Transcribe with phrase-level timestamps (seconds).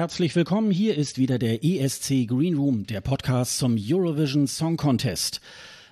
[0.00, 0.70] Herzlich willkommen.
[0.70, 5.42] Hier ist wieder der ESC Green Room, der Podcast zum Eurovision Song Contest.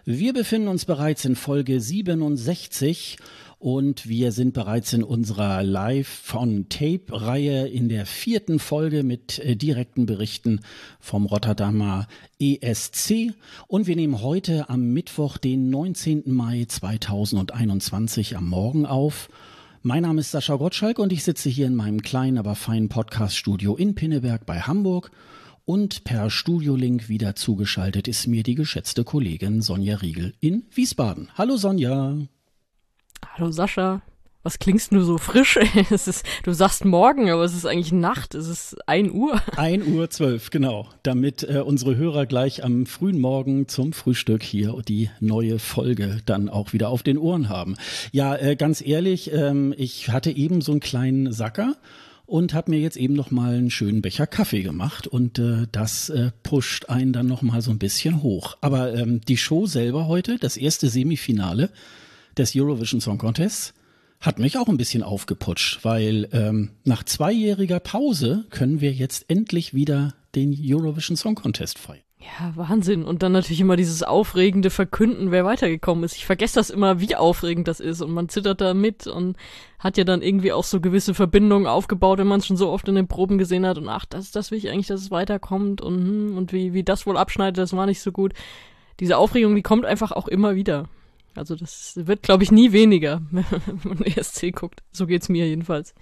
[0.06, 3.18] Wir befinden uns bereits in Folge 67
[3.58, 9.56] und wir sind bereits in unserer Live von Tape-Reihe in der vierten Folge mit äh,
[9.56, 10.62] direkten Berichten
[11.00, 12.08] vom Rotterdamer
[12.40, 13.34] ESC.
[13.66, 16.22] Und wir nehmen heute am Mittwoch, den 19.
[16.32, 19.28] Mai 2021 am Morgen auf.
[19.82, 23.76] Mein Name ist Sascha Gottschalk und ich sitze hier in meinem kleinen, aber feinen Podcast-Studio
[23.76, 25.12] in Pinneberg bei Hamburg.
[25.66, 31.28] Und per Studiolink wieder zugeschaltet ist mir die geschätzte Kollegin Sonja Riegel in Wiesbaden.
[31.36, 32.16] Hallo Sonja.
[33.24, 34.02] Hallo Sascha.
[34.48, 35.58] Was klingst du so frisch?
[35.90, 38.34] es ist, du sagst morgen, aber es ist eigentlich Nacht.
[38.34, 39.42] Es ist 1 Uhr.
[39.58, 40.88] 1 Uhr 12, genau.
[41.02, 46.48] Damit äh, unsere Hörer gleich am frühen Morgen zum Frühstück hier die neue Folge dann
[46.48, 47.76] auch wieder auf den Ohren haben.
[48.10, 51.76] Ja, äh, ganz ehrlich, ähm, ich hatte eben so einen kleinen Sacker
[52.24, 56.08] und habe mir jetzt eben noch mal einen schönen Becher Kaffee gemacht und äh, das
[56.08, 58.56] äh, pusht einen dann noch mal so ein bisschen hoch.
[58.62, 61.68] Aber ähm, die Show selber heute, das erste Semifinale
[62.38, 63.74] des Eurovision Song Contests,
[64.20, 69.74] hat mich auch ein bisschen aufgeputscht, weil ähm, nach zweijähriger Pause können wir jetzt endlich
[69.74, 72.02] wieder den Eurovision Song Contest feiern.
[72.20, 73.04] Ja, Wahnsinn.
[73.04, 76.16] Und dann natürlich immer dieses aufregende Verkünden, wer weitergekommen ist.
[76.16, 78.00] Ich vergesse das immer, wie aufregend das ist.
[78.00, 79.36] Und man zittert da mit und
[79.78, 82.88] hat ja dann irgendwie auch so gewisse Verbindungen aufgebaut, wenn man es schon so oft
[82.88, 83.78] in den Proben gesehen hat.
[83.78, 85.80] Und ach, das, das will ich eigentlich, dass es weiterkommt.
[85.80, 88.32] Und, hm, und wie, wie das wohl abschneidet, das war nicht so gut.
[88.98, 90.88] Diese Aufregung, die kommt einfach auch immer wieder.
[91.38, 94.82] Also das wird, glaube ich, nie weniger, wenn man ESC guckt.
[94.92, 95.94] So geht's mir jedenfalls.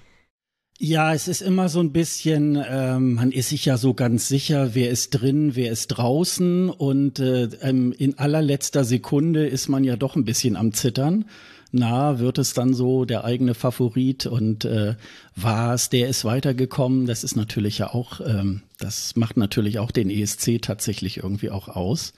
[0.79, 4.75] Ja, es ist immer so ein bisschen, ähm, man ist sich ja so ganz sicher,
[4.75, 9.97] wer ist drin, wer ist draußen und äh, ähm, in allerletzter Sekunde ist man ja
[9.97, 11.25] doch ein bisschen am Zittern.
[11.73, 14.97] Na, wird es dann so der eigene Favorit und äh,
[15.35, 17.07] war es, der ist weitergekommen?
[17.07, 21.69] Das ist natürlich ja auch, ähm, das macht natürlich auch den ESC tatsächlich irgendwie auch
[21.69, 22.13] aus.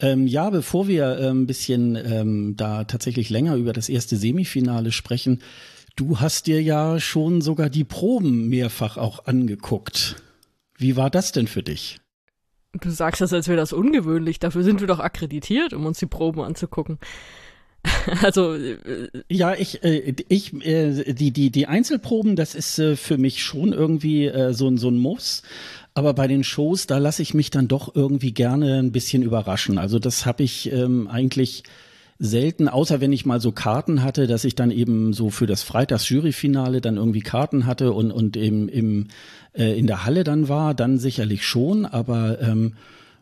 [0.00, 5.42] Ähm, ja, bevor wir ein bisschen ähm, da tatsächlich länger über das erste Semifinale sprechen,
[5.96, 10.16] du hast dir ja schon sogar die Proben mehrfach auch angeguckt.
[10.76, 11.98] Wie war das denn für dich?
[12.72, 14.38] Du sagst das, als wäre das ungewöhnlich.
[14.38, 16.98] Dafür sind wir doch akkreditiert, um uns die Proben anzugucken.
[18.22, 18.78] also äh,
[19.28, 24.30] ja, ich, äh, ich, äh, die, die, die Einzelproben, das ist für mich schon irgendwie
[24.50, 25.42] so, so ein Muss.
[25.94, 29.78] Aber bei den Shows, da lasse ich mich dann doch irgendwie gerne ein bisschen überraschen.
[29.78, 31.64] Also das habe ich ähm, eigentlich
[32.18, 35.62] selten, außer wenn ich mal so Karten hatte, dass ich dann eben so für das
[35.62, 39.08] Freitags-Juryfinale dann irgendwie Karten hatte und, und eben im,
[39.54, 42.74] äh, in der Halle dann war, dann sicherlich schon, aber ähm,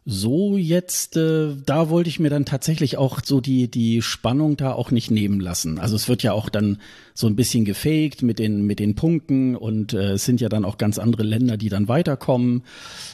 [0.08, 4.72] so jetzt, äh, da wollte ich mir dann tatsächlich auch so die, die Spannung da
[4.72, 5.80] auch nicht nehmen lassen.
[5.80, 6.78] Also es wird ja auch dann
[7.12, 10.64] so ein bisschen gefaked mit den, mit den Punkten und äh, es sind ja dann
[10.64, 12.62] auch ganz andere Länder, die dann weiterkommen.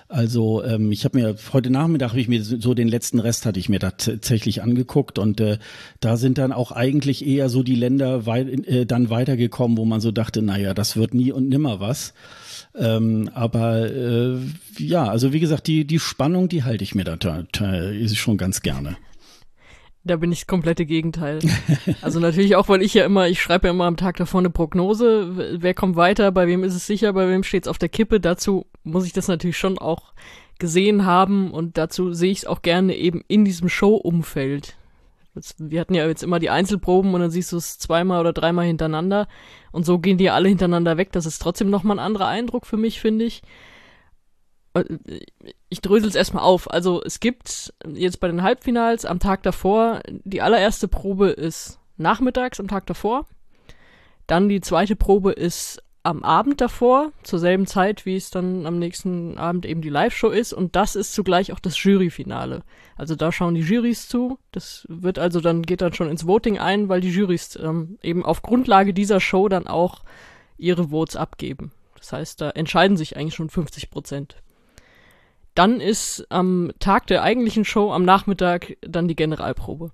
[0.09, 3.59] Also ähm, ich habe mir heute Nachmittag habe ich mir so den letzten Rest hatte
[3.59, 5.57] ich mir tatsächlich angeguckt und äh,
[6.01, 10.03] da sind dann auch eigentlich eher so die Länder wei äh, dann weitergekommen, wo man
[10.03, 12.13] so dachte, naja, das wird nie und nimmer was.
[12.75, 14.39] Ähm, aber äh,
[14.79, 17.15] ja, also wie gesagt, die, die Spannung, die halte ich mir da
[17.91, 18.97] ist schon ganz gerne.
[20.05, 21.39] Da bin ich das komplette Gegenteil.
[22.01, 24.51] Also natürlich auch, weil ich ja immer, ich schreibe ja immer am Tag davor eine
[24.51, 27.89] Prognose, wer kommt weiter, bei wem ist es sicher, bei wem steht es auf der
[27.89, 28.19] Kippe.
[28.19, 30.13] Dazu muss ich das natürlich schon auch
[30.59, 34.77] gesehen haben und dazu sehe ich es auch gerne eben in diesem Show-Umfeld
[35.59, 38.67] wir hatten ja jetzt immer die Einzelproben und dann siehst du es zweimal oder dreimal
[38.67, 39.29] hintereinander
[39.71, 41.13] und so gehen die alle hintereinander weg.
[41.13, 43.43] Das ist trotzdem nochmal ein anderer Eindruck für mich, finde ich.
[44.75, 44.85] Äh,
[45.69, 46.71] ich drösel es erstmal auf.
[46.71, 52.61] Also es gibt jetzt bei den Halbfinals am Tag davor, die allererste Probe ist nachmittags
[52.61, 53.27] am Tag davor.
[54.27, 58.79] Dann die zweite Probe ist am Abend davor, zur selben Zeit, wie es dann am
[58.79, 60.53] nächsten Abend eben die Live-Show ist.
[60.53, 62.63] Und das ist zugleich auch das Juryfinale.
[62.97, 64.39] Also da schauen die Jurys zu.
[64.51, 68.25] Das wird also dann, geht dann schon ins Voting ein, weil die Jurys ähm, eben
[68.25, 70.03] auf Grundlage dieser Show dann auch
[70.59, 71.73] ihre Votes abgeben.
[71.97, 74.37] Das heißt, da entscheiden sich eigentlich schon 50 Prozent.
[75.55, 79.93] Dann ist am Tag der eigentlichen Show am Nachmittag dann die Generalprobe.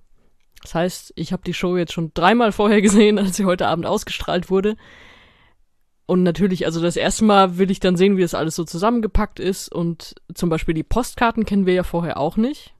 [0.63, 3.85] Das heißt, ich habe die Show jetzt schon dreimal vorher gesehen, als sie heute Abend
[3.85, 4.75] ausgestrahlt wurde.
[6.09, 9.39] Und natürlich, also das erste Mal will ich dann sehen, wie das alles so zusammengepackt
[9.39, 9.71] ist.
[9.71, 12.73] Und zum Beispiel die Postkarten kennen wir ja vorher auch nicht.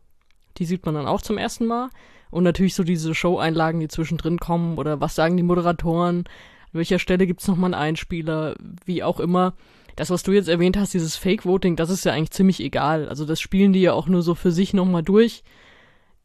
[0.58, 1.90] Die sieht man dann auch zum ersten Mal.
[2.32, 6.26] Und natürlich so diese Show-Einlagen, die zwischendrin kommen oder was sagen die Moderatoren, an
[6.72, 8.56] welcher Stelle gibt's nochmal einen Einspieler,
[8.86, 9.54] wie auch immer.
[9.96, 13.08] Das, was du jetzt erwähnt hast, dieses Fake-Voting, das ist ja eigentlich ziemlich egal.
[13.10, 15.44] Also das spielen die ja auch nur so für sich nochmal durch,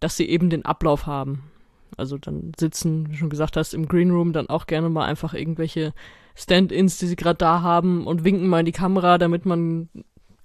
[0.00, 1.50] dass sie eben den Ablauf haben.
[1.98, 5.34] Also dann sitzen, wie schon gesagt hast, im Green Room dann auch gerne mal einfach
[5.34, 5.92] irgendwelche
[6.34, 9.88] Stand-ins, die sie gerade da haben und winken mal in die Kamera, damit man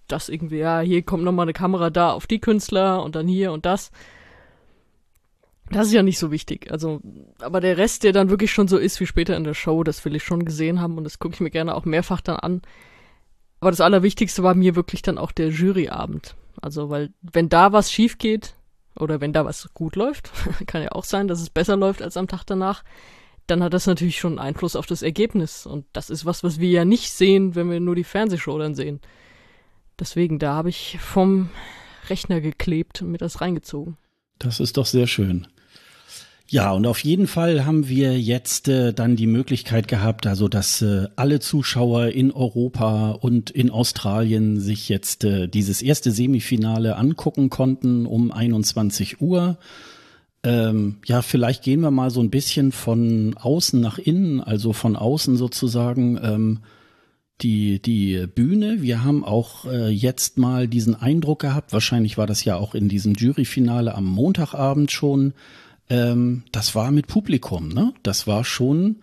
[0.07, 3.51] das irgendwie, ja, hier kommt nochmal eine Kamera da auf die Künstler und dann hier
[3.51, 3.91] und das.
[5.71, 6.71] Das ist ja nicht so wichtig.
[6.71, 6.99] Also,
[7.39, 10.03] aber der Rest, der dann wirklich schon so ist wie später in der Show, das
[10.03, 12.61] will ich schon gesehen haben und das gucke ich mir gerne auch mehrfach dann an.
[13.59, 16.35] Aber das Allerwichtigste war mir wirklich dann auch der Juryabend.
[16.61, 18.55] Also, weil wenn da was schief geht
[18.95, 20.31] oder wenn da was gut läuft,
[20.67, 22.83] kann ja auch sein, dass es besser läuft als am Tag danach,
[23.49, 25.65] dann hat das natürlich schon Einfluss auf das Ergebnis.
[25.65, 28.75] Und das ist was, was wir ja nicht sehen, wenn wir nur die Fernsehshow dann
[28.75, 28.99] sehen.
[29.99, 31.49] Deswegen, da habe ich vom
[32.09, 33.97] Rechner geklebt und mir das reingezogen.
[34.37, 35.47] Das ist doch sehr schön.
[36.51, 40.81] Ja, und auf jeden Fall haben wir jetzt äh, dann die Möglichkeit gehabt, also dass
[40.81, 47.51] äh, alle Zuschauer in Europa und in Australien sich jetzt äh, dieses erste Semifinale angucken
[47.51, 49.59] konnten um 21 Uhr.
[50.43, 54.95] Ähm, ja, vielleicht gehen wir mal so ein bisschen von außen nach innen, also von
[54.95, 56.59] außen sozusagen ähm,
[57.41, 58.81] die, die Bühne.
[58.81, 62.87] Wir haben auch äh, jetzt mal diesen Eindruck gehabt, wahrscheinlich war das ja auch in
[62.89, 65.33] diesem Juryfinale am Montagabend schon,
[65.89, 67.93] ähm, das war mit Publikum, ne?
[68.03, 68.97] Das war schon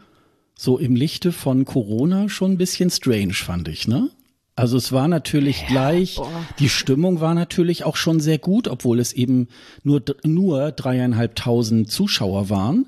[0.54, 4.10] so im Lichte von Corona schon ein bisschen strange, fand ich, ne?
[4.56, 6.30] Also es war natürlich ja, gleich, boah.
[6.58, 9.48] die Stimmung war natürlich auch schon sehr gut, obwohl es eben
[9.84, 12.86] nur, nur dreieinhalbtausend Zuschauer waren.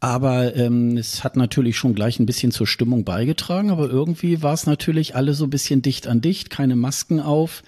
[0.00, 4.52] Aber ähm, es hat natürlich schon gleich ein bisschen zur Stimmung beigetragen, aber irgendwie war
[4.52, 7.64] es natürlich alle so ein bisschen dicht an dicht, keine Masken auf.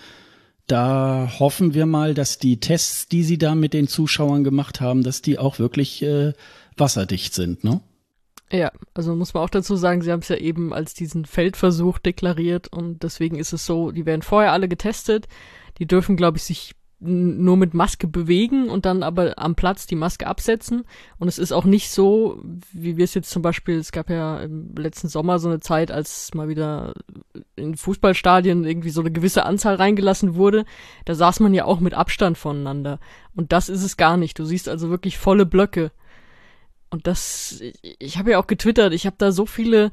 [0.67, 5.03] Da hoffen wir mal, dass die Tests, die sie da mit den Zuschauern gemacht haben,
[5.03, 6.35] dass die auch wirklich äh,
[6.77, 7.81] wasserdicht sind, ne?
[8.52, 11.99] Ja, also muss man auch dazu sagen, sie haben es ja eben als diesen Feldversuch
[11.99, 15.29] deklariert und deswegen ist es so, die werden vorher alle getestet.
[15.79, 19.97] Die dürfen, glaube ich, sich nur mit Maske bewegen und dann aber am Platz die
[19.97, 20.85] Maske absetzen.
[21.19, 22.43] Und es ist auch nicht so,
[22.73, 25.91] wie wir es jetzt zum Beispiel, es gab ja im letzten Sommer so eine Zeit,
[25.91, 26.93] als mal wieder
[27.56, 30.67] in Fußballstadien irgendwie so eine gewisse Anzahl reingelassen wurde.
[31.06, 33.00] Da saß man ja auch mit Abstand voneinander.
[33.35, 34.38] Und das ist es gar nicht.
[34.38, 35.93] Du siehst also wirklich volle Blöcke.
[36.91, 37.63] Und das,
[37.99, 39.93] ich habe ja auch getwittert, ich habe da so viele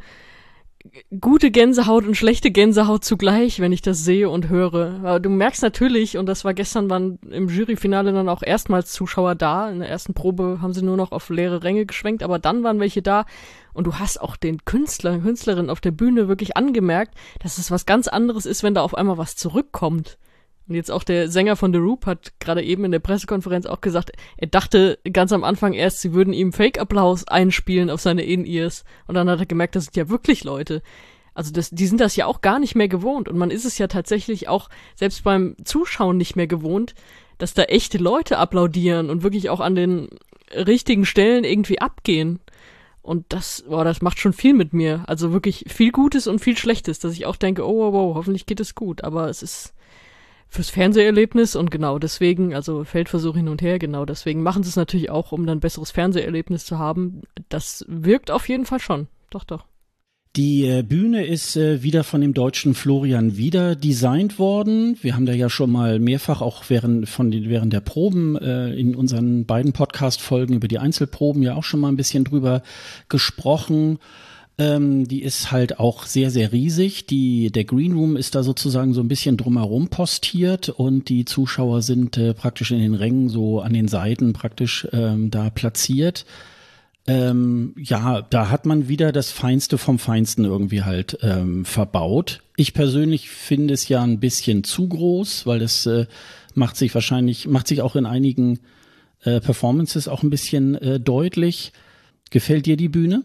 [1.19, 4.99] gute Gänsehaut und schlechte Gänsehaut zugleich, wenn ich das sehe und höre.
[5.03, 9.35] Aber du merkst natürlich, und das war gestern, waren im Juryfinale dann auch erstmals Zuschauer
[9.35, 9.69] da.
[9.69, 12.79] In der ersten Probe haben sie nur noch auf leere Ränge geschwenkt, aber dann waren
[12.79, 13.25] welche da.
[13.73, 17.85] Und du hast auch den Künstler, Künstlerin auf der Bühne wirklich angemerkt, dass es was
[17.85, 20.17] ganz anderes ist, wenn da auf einmal was zurückkommt.
[20.67, 23.79] Und jetzt auch der Sänger von The Roop hat gerade eben in der Pressekonferenz auch
[23.79, 28.83] gesagt, er dachte ganz am Anfang erst, sie würden ihm Fake-Applaus einspielen auf seine In-Ears.
[29.07, 30.81] Und dann hat er gemerkt, das sind ja wirklich Leute.
[31.33, 33.29] Also das, die sind das ja auch gar nicht mehr gewohnt.
[33.29, 36.95] Und man ist es ja tatsächlich auch selbst beim Zuschauen nicht mehr gewohnt,
[37.37, 40.09] dass da echte Leute applaudieren und wirklich auch an den
[40.51, 42.39] richtigen Stellen irgendwie abgehen.
[43.01, 45.03] Und das, boah, das macht schon viel mit mir.
[45.07, 48.45] Also wirklich viel Gutes und viel Schlechtes, dass ich auch denke, oh, wow, wow, hoffentlich
[48.45, 49.03] geht es gut.
[49.03, 49.73] Aber es ist,
[50.49, 54.75] fürs Fernseherlebnis und genau deswegen, also Feldversuch hin und her, genau deswegen machen sie es
[54.75, 57.21] natürlich auch, um dann besseres Fernseherlebnis zu haben.
[57.49, 59.07] Das wirkt auf jeden Fall schon.
[59.29, 59.65] Doch, doch.
[60.37, 64.95] Die äh, Bühne ist äh, wieder von dem deutschen Florian wieder designt worden.
[65.01, 68.71] Wir haben da ja schon mal mehrfach auch während von den, während der Proben äh,
[68.73, 72.61] in unseren beiden Podcast Folgen über die Einzelproben ja auch schon mal ein bisschen drüber
[73.09, 73.97] gesprochen.
[74.59, 77.05] Ähm, die ist halt auch sehr, sehr riesig.
[77.05, 81.83] Die, der Green Room ist da sozusagen so ein bisschen drumherum postiert und die Zuschauer
[81.83, 86.25] sind äh, praktisch in den Rängen so an den Seiten praktisch ähm, da platziert.
[87.05, 92.41] Ähm, ja, da hat man wieder das Feinste vom Feinsten irgendwie halt ähm, verbaut.
[92.55, 96.07] Ich persönlich finde es ja ein bisschen zu groß, weil das äh,
[96.55, 98.59] macht sich wahrscheinlich, macht sich auch in einigen
[99.21, 101.71] äh, Performances auch ein bisschen äh, deutlich.
[102.31, 103.23] Gefällt dir die Bühne?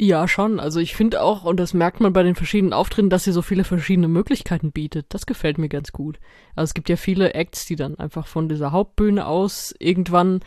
[0.00, 0.58] Ja, schon.
[0.58, 3.42] Also ich finde auch, und das merkt man bei den verschiedenen Auftritten, dass sie so
[3.42, 5.06] viele verschiedene Möglichkeiten bietet.
[5.10, 6.18] Das gefällt mir ganz gut.
[6.56, 10.40] Also es gibt ja viele Acts, die dann einfach von dieser Hauptbühne aus irgendwann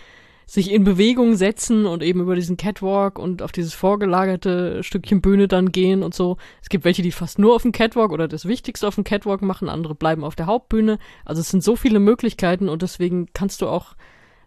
[0.46, 5.48] sich in Bewegung setzen und eben über diesen Catwalk und auf dieses vorgelagerte Stückchen Bühne
[5.48, 6.38] dann gehen und so.
[6.62, 9.42] Es gibt welche, die fast nur auf dem Catwalk oder das Wichtigste auf dem Catwalk
[9.42, 11.00] machen, andere bleiben auf der Hauptbühne.
[11.24, 13.96] Also es sind so viele Möglichkeiten und deswegen kannst du auch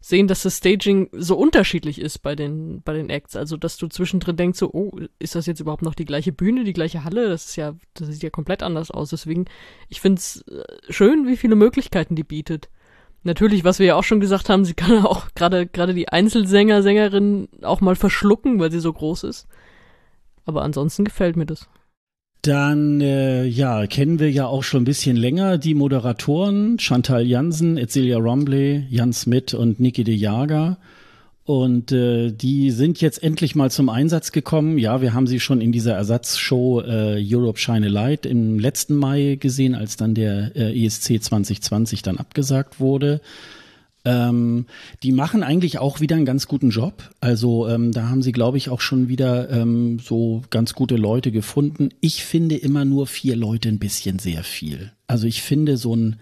[0.01, 3.37] sehen, dass das Staging so unterschiedlich ist bei den, bei den Acts.
[3.37, 6.65] Also, dass du zwischendrin denkst, so, oh, ist das jetzt überhaupt noch die gleiche Bühne,
[6.65, 7.29] die gleiche Halle?
[7.29, 9.11] Das ist ja, das sieht ja komplett anders aus.
[9.11, 9.47] Deswegen,
[9.89, 10.63] ich find's äh,
[10.93, 12.69] schön, wie viele Möglichkeiten die bietet.
[13.25, 16.83] Natürlich, was wir ja auch schon gesagt haben, sie kann auch gerade, gerade die Einzelsänger,
[16.83, 19.49] Sängerin auch mal verschlucken, weil sie so groß ist.
[20.45, 21.69] Aber ansonsten gefällt mir das.
[22.43, 27.77] Dann, äh, ja, kennen wir ja auch schon ein bisschen länger die Moderatoren Chantal Jansen,
[27.77, 30.79] Etzelia Rombley, Jan Smith und Niki de Jager.
[31.49, 34.77] Und äh, die sind jetzt endlich mal zum Einsatz gekommen.
[34.77, 38.95] Ja, wir haben sie schon in dieser Ersatzshow äh, Europe Shine a Light im letzten
[38.95, 43.23] Mai gesehen, als dann der äh, ESC 2020 dann abgesagt wurde.
[44.05, 44.67] Ähm,
[45.03, 47.11] die machen eigentlich auch wieder einen ganz guten Job.
[47.21, 51.33] Also ähm, da haben sie, glaube ich, auch schon wieder ähm, so ganz gute Leute
[51.33, 51.91] gefunden.
[52.01, 54.93] Ich finde immer nur vier Leute ein bisschen sehr viel.
[55.07, 56.17] Also ich finde so ein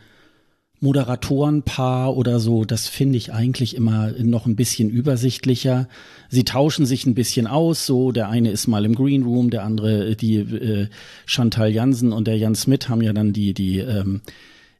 [0.80, 5.88] Moderatorenpaar oder so, das finde ich eigentlich immer noch ein bisschen übersichtlicher.
[6.28, 9.64] Sie tauschen sich ein bisschen aus, so der eine ist mal im Green Room, der
[9.64, 10.88] andere, die äh,
[11.24, 14.20] Chantal Jansen und der Jan Smith haben ja dann die, die ähm,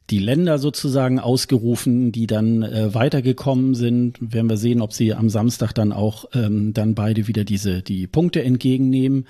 [0.09, 4.17] die Länder sozusagen ausgerufen, die dann äh, weitergekommen sind.
[4.21, 8.07] Werden wir sehen, ob sie am Samstag dann auch ähm, dann beide wieder diese die
[8.07, 9.25] Punkte entgegennehmen.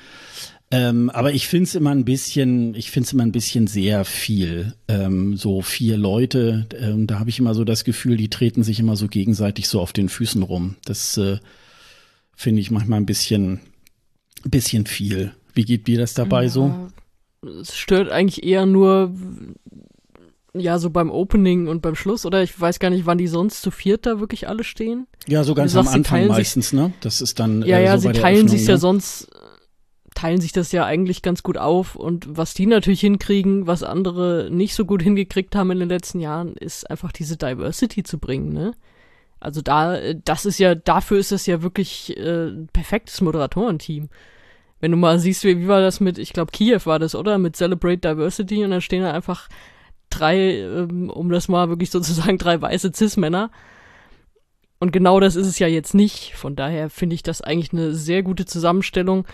[0.69, 4.03] Ähm, aber ich finde es immer ein bisschen, ich finde es immer ein bisschen sehr
[4.03, 4.74] viel.
[4.88, 8.79] Ähm, so vier Leute, ähm, da habe ich immer so das Gefühl, die treten sich
[8.79, 10.75] immer so gegenseitig so auf den Füßen rum.
[10.84, 11.38] Das äh,
[12.36, 13.62] finde ich manchmal ein bisschen,
[14.43, 15.31] bisschen viel.
[15.53, 16.89] Wie geht dir das dabei ja, so?
[17.62, 19.15] Es stört eigentlich eher nur,
[20.60, 23.62] ja, so beim Opening und beim Schluss, oder ich weiß gar nicht, wann die sonst
[23.62, 25.08] zu viert da wirklich alle stehen.
[25.28, 26.94] Ja, so ganz am Anfang meistens, ne?
[27.02, 27.64] Das ist dann.
[27.64, 28.70] Ja, äh, ja, so sie teilen sich ne?
[28.70, 29.30] ja sonst,
[30.16, 31.96] teilen sich das ja eigentlich ganz gut auf.
[31.96, 36.20] Und was die natürlich hinkriegen, was andere nicht so gut hingekriegt haben in den letzten
[36.20, 38.74] Jahren, ist einfach diese Diversity zu bringen, ne?
[39.40, 44.10] Also da, das ist ja, dafür ist das ja wirklich äh, perfektes Moderatorenteam.
[44.80, 47.38] Wenn du mal siehst, wie, wie war das mit, ich glaube, Kiew war das, oder?
[47.38, 49.48] Mit Celebrate Diversity und dann stehen da einfach
[50.10, 53.52] drei, ähm, um das mal wirklich sozusagen drei weiße Cis-Männer.
[54.80, 56.36] Und genau das ist es ja jetzt nicht.
[56.36, 59.26] Von daher finde ich das eigentlich eine sehr gute Zusammenstellung.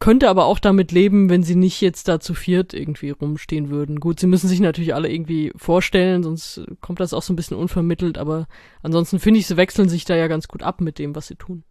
[0.00, 4.00] Könnte aber auch damit leben, wenn sie nicht jetzt da zu viert irgendwie rumstehen würden.
[4.00, 7.58] Gut, sie müssen sich natürlich alle irgendwie vorstellen, sonst kommt das auch so ein bisschen
[7.58, 8.48] unvermittelt, aber
[8.82, 11.36] ansonsten finde ich, sie wechseln sich da ja ganz gut ab mit dem, was sie
[11.36, 11.64] tun.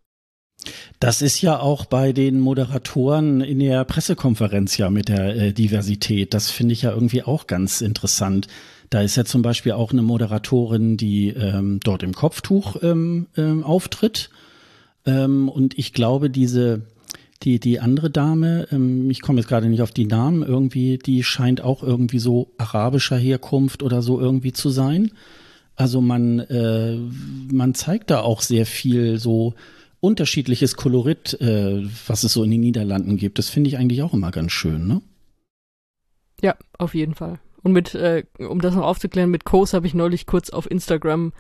[1.00, 6.34] Das ist ja auch bei den Moderatoren in der Pressekonferenz ja mit der äh, Diversität.
[6.34, 8.48] Das finde ich ja irgendwie auch ganz interessant.
[8.90, 13.64] Da ist ja zum Beispiel auch eine Moderatorin, die ähm, dort im Kopftuch ähm, ähm,
[13.64, 14.30] auftritt.
[15.06, 16.82] Ähm, und ich glaube, diese
[17.44, 21.24] die die andere Dame, ähm, ich komme jetzt gerade nicht auf die Namen, irgendwie, die
[21.24, 25.12] scheint auch irgendwie so arabischer Herkunft oder so irgendwie zu sein.
[25.76, 26.98] Also man äh,
[27.50, 29.54] man zeigt da auch sehr viel so
[30.00, 33.38] unterschiedliches Kolorit, äh, was es so in den Niederlanden gibt.
[33.38, 35.02] Das finde ich eigentlich auch immer ganz schön, ne?
[36.42, 37.40] Ja, auf jeden Fall.
[37.64, 41.34] Und mit, äh, um das noch aufzuklären, mit Kos habe ich neulich kurz auf Instagram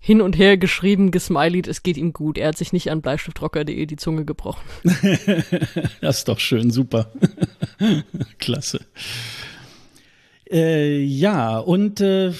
[0.00, 2.38] hin und her geschrieben, gesmileyt, es geht ihm gut.
[2.38, 4.62] Er hat sich nicht an bleistiftrocker.de die Zunge gebrochen.
[6.00, 7.12] das ist doch schön, super.
[8.38, 8.80] Klasse.
[10.50, 12.32] Äh, ja, und äh,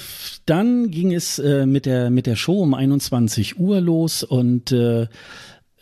[0.47, 5.09] dann ging es äh, mit, der, mit der Show um 21 Uhr los und äh,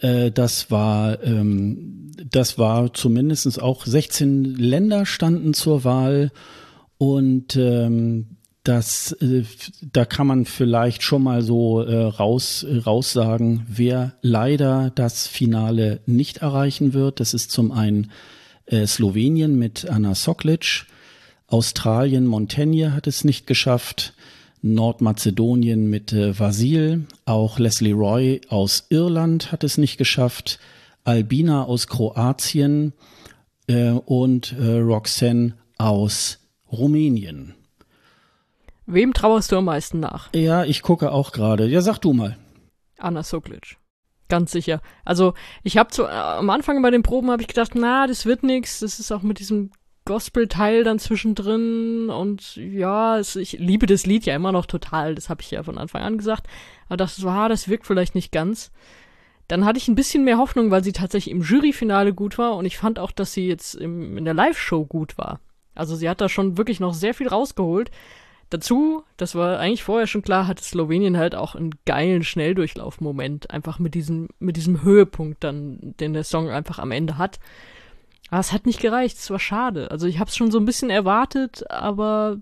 [0.01, 6.33] äh, das war, ähm, das war zumindestens auch 16 Länder standen zur Wahl.
[6.99, 9.45] Und ähm, das, äh,
[9.81, 16.39] da kann man vielleicht schon mal so äh, raus, raussagen, wer leider das Finale nicht
[16.39, 17.21] erreichen wird.
[17.21, 18.11] Das ist zum einen
[18.67, 20.87] äh, Slowenien mit Anna Soklic,
[21.49, 24.15] Australien, Montaigne hat es nicht geschafft,
[24.63, 30.59] Nordmazedonien mit äh, Vasil, auch Leslie Roy aus Irland hat es nicht geschafft,
[31.05, 32.93] Albina aus Kroatien
[33.69, 36.39] äh, und äh, Roxanne aus
[36.71, 37.55] Rumänien.
[38.87, 40.33] Wem trauerst du am meisten nach?
[40.35, 41.67] Ja, ich gucke auch gerade.
[41.67, 42.37] Ja, sag du mal.
[42.99, 43.77] Anna Soklic.
[44.29, 44.81] Ganz sicher.
[45.05, 48.27] Also ich habe zu äh, am Anfang bei den Proben habe ich gedacht, na, das
[48.27, 48.81] wird nix.
[48.81, 49.71] Das ist auch mit diesem
[50.07, 55.29] Gospel-Teil dann zwischendrin und ja, es, ich liebe das Lied ja immer noch total, das
[55.29, 56.47] habe ich ja von Anfang an gesagt,
[56.89, 58.73] aber das so, ah, das wirkt vielleicht nicht ganz.
[59.49, 62.65] Dann hatte ich ein bisschen mehr Hoffnung, weil sie tatsächlich im Juryfinale gut war und
[62.65, 65.41] ich fand auch, dass sie jetzt im, in der Live-Show gut war.
[65.75, 67.91] Also sie hat da schon wirklich noch sehr viel rausgeholt.
[68.51, 73.81] Dazu, das war eigentlich vorher schon klar, hatte Slowenien halt auch einen geilen Schnelldurchlauf-Moment, einfach
[73.81, 77.41] mit diesem, mit diesem Höhepunkt dann, den der Song einfach am Ende hat.
[78.31, 79.91] Aber es hat nicht gereicht, es war schade.
[79.91, 82.39] Also ich habe es schon so ein bisschen erwartet, aber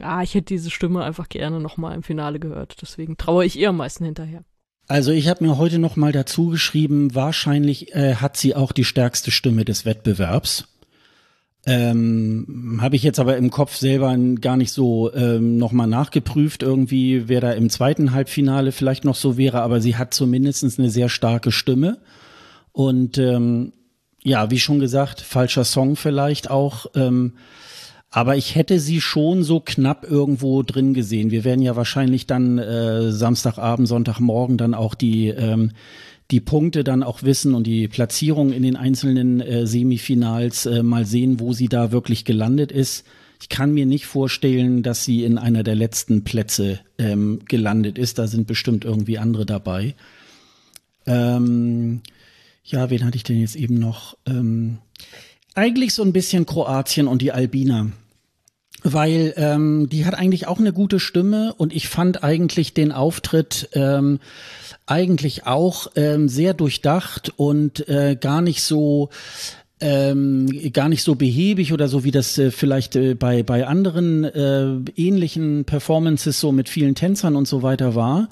[0.00, 2.76] ah, ich hätte diese Stimme einfach gerne nochmal im Finale gehört.
[2.80, 4.44] Deswegen traue ich ihr am meisten hinterher.
[4.86, 8.84] Also ich habe mir heute noch mal dazu geschrieben, wahrscheinlich äh, hat sie auch die
[8.84, 10.68] stärkste Stimme des Wettbewerbs.
[11.66, 17.26] Ähm, habe ich jetzt aber im Kopf selber gar nicht so ähm, nochmal nachgeprüft, irgendwie,
[17.26, 21.08] wer da im zweiten Halbfinale vielleicht noch so wäre, aber sie hat zumindest eine sehr
[21.08, 21.98] starke Stimme.
[22.72, 23.72] Und ähm,
[24.24, 26.86] ja, wie schon gesagt, falscher Song vielleicht auch.
[26.96, 27.34] Ähm,
[28.10, 31.30] aber ich hätte sie schon so knapp irgendwo drin gesehen.
[31.30, 35.72] Wir werden ja wahrscheinlich dann äh, Samstagabend, Sonntagmorgen dann auch die ähm,
[36.30, 41.04] die Punkte dann auch wissen und die Platzierung in den einzelnen äh, Semifinals äh, mal
[41.04, 43.04] sehen, wo sie da wirklich gelandet ist.
[43.42, 48.18] Ich kann mir nicht vorstellen, dass sie in einer der letzten Plätze ähm, gelandet ist.
[48.18, 49.94] Da sind bestimmt irgendwie andere dabei.
[51.04, 52.00] Ähm,
[52.64, 54.16] ja, wen hatte ich denn jetzt eben noch?
[54.26, 54.78] Ähm,
[55.54, 57.92] eigentlich so ein bisschen Kroatien und die Albina
[58.84, 63.70] weil ähm, die hat eigentlich auch eine gute Stimme und ich fand eigentlich den Auftritt
[63.72, 64.20] ähm,
[64.86, 69.08] eigentlich auch ähm, sehr durchdacht und äh, gar nicht so
[69.80, 74.22] ähm, gar nicht so behäbig oder so wie das äh, vielleicht äh, bei bei anderen
[74.24, 78.28] äh, ähnlichen Performances so mit vielen Tänzern und so weiter war.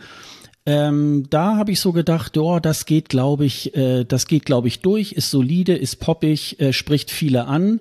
[0.64, 4.68] Ähm, da habe ich so gedacht, oh, das geht, glaube ich, äh, das geht, glaube
[4.68, 7.80] ich, durch, ist solide, ist poppig, äh, spricht viele an,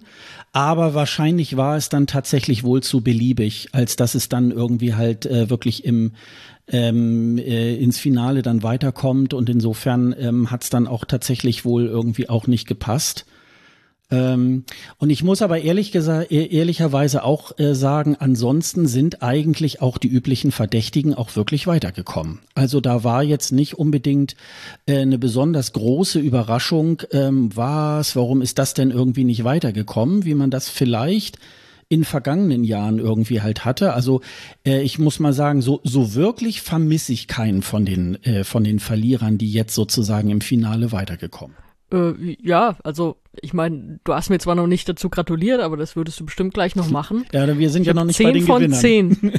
[0.52, 5.28] aber wahrscheinlich war es dann tatsächlich wohl zu beliebig, als dass es dann irgendwie halt
[5.28, 6.14] äh, wirklich im
[6.68, 11.86] ähm, äh, ins Finale dann weiterkommt und insofern ähm, hat es dann auch tatsächlich wohl
[11.86, 13.26] irgendwie auch nicht gepasst.
[14.12, 14.65] Ähm,
[14.98, 20.10] und ich muss aber ehrlich gesagt, ehrlicherweise auch äh, sagen, ansonsten sind eigentlich auch die
[20.10, 22.39] üblichen Verdächtigen auch wirklich weitergekommen.
[22.53, 24.36] Also da war jetzt nicht unbedingt
[24.86, 30.36] äh, eine besonders große Überraschung, ähm, was, warum ist das denn irgendwie nicht weitergekommen, wie
[30.36, 31.39] man das vielleicht
[31.88, 33.94] in vergangenen Jahren irgendwie halt hatte.
[33.94, 34.22] Also
[34.65, 38.63] äh, ich muss mal sagen, so, so wirklich vermisse ich keinen von den, äh, von
[38.63, 41.56] den Verlierern, die jetzt sozusagen im Finale weitergekommen.
[41.92, 45.96] Äh, ja, also ich meine, du hast mir zwar noch nicht dazu gratuliert, aber das
[45.96, 47.25] würdest du bestimmt gleich noch machen.
[47.32, 48.80] Ja, wir sind ich ja noch nicht bei den von Gewinnern.
[48.80, 49.34] Zehn.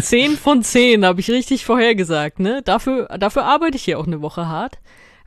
[0.00, 2.62] zehn von zehn habe ich richtig vorhergesagt, ne?
[2.64, 4.78] Dafür, dafür arbeite ich hier auch eine Woche hart.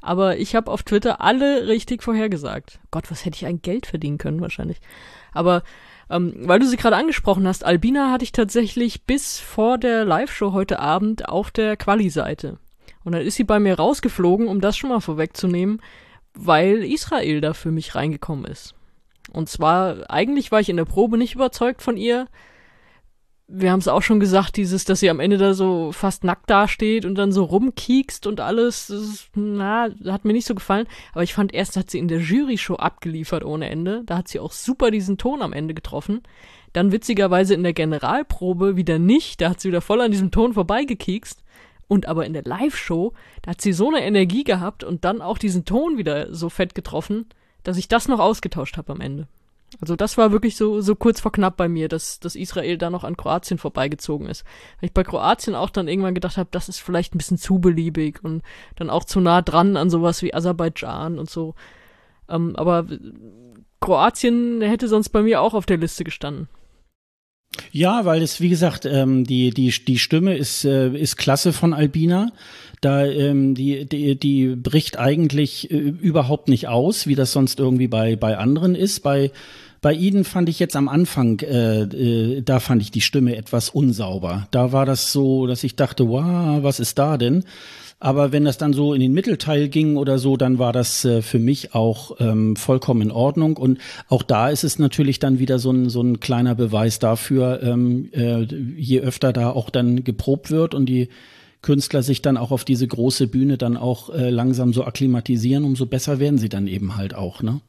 [0.01, 2.79] Aber ich habe auf Twitter alle richtig vorhergesagt.
[2.91, 4.77] Gott, was hätte ich ein Geld verdienen können wahrscheinlich.
[5.33, 5.63] Aber
[6.09, 10.53] ähm, weil du sie gerade angesprochen hast, Albina hatte ich tatsächlich bis vor der Live-Show
[10.53, 12.59] heute Abend auf der Quali-Seite.
[13.07, 15.81] Und dann ist sie bei mir rausgeflogen, um das schon mal vorwegzunehmen,
[16.33, 18.75] weil Israel da für mich reingekommen ist.
[19.31, 22.27] Und zwar, eigentlich war ich in der Probe nicht überzeugt von ihr.
[23.47, 26.49] Wir haben es auch schon gesagt, dieses, dass sie am Ende da so fast nackt
[26.49, 30.85] dasteht und dann so rumkiekst und alles, das ist, na, hat mir nicht so gefallen.
[31.13, 34.01] Aber ich fand erst hat sie in der Jury-Show abgeliefert ohne Ende.
[34.05, 36.23] Da hat sie auch super diesen Ton am Ende getroffen.
[36.73, 39.39] Dann witzigerweise in der Generalprobe wieder nicht.
[39.39, 41.41] Da hat sie wieder voll an diesem Ton vorbeigekiekst.
[41.87, 45.37] Und aber in der Live-Show, da hat sie so eine Energie gehabt und dann auch
[45.37, 47.27] diesen Ton wieder so fett getroffen,
[47.63, 49.27] dass ich das noch ausgetauscht habe am Ende.
[49.81, 52.89] Also das war wirklich so, so kurz vor knapp bei mir, dass, dass Israel da
[52.89, 54.45] noch an Kroatien vorbeigezogen ist.
[54.79, 57.59] Weil ich bei Kroatien auch dann irgendwann gedacht habe, das ist vielleicht ein bisschen zu
[57.59, 58.43] beliebig und
[58.75, 61.53] dann auch zu nah dran an sowas wie Aserbaidschan und so.
[62.29, 62.85] Ähm, aber
[63.81, 66.47] Kroatien hätte sonst bei mir auch auf der Liste gestanden.
[67.71, 71.73] Ja, weil es, wie gesagt, ähm, die, die, die Stimme ist, äh, ist klasse von
[71.73, 72.31] Albina.
[72.81, 77.87] Da, ähm, die, die, die bricht eigentlich äh, überhaupt nicht aus, wie das sonst irgendwie
[77.87, 79.01] bei, bei anderen ist.
[79.01, 79.31] Bei,
[79.81, 83.69] bei Ihnen fand ich jetzt am Anfang, äh, äh, da fand ich die Stimme etwas
[83.69, 84.47] unsauber.
[84.51, 87.43] Da war das so, dass ich dachte, wow, was ist da denn?
[87.99, 91.23] Aber wenn das dann so in den Mittelteil ging oder so, dann war das äh,
[91.23, 93.57] für mich auch ähm, vollkommen in Ordnung.
[93.57, 97.61] Und auch da ist es natürlich dann wieder so ein, so ein kleiner Beweis dafür,
[97.63, 101.09] ähm, äh, je öfter da auch dann geprobt wird und die
[101.63, 105.87] Künstler sich dann auch auf diese große Bühne dann auch äh, langsam so akklimatisieren, umso
[105.87, 107.61] besser werden sie dann eben halt auch, ne?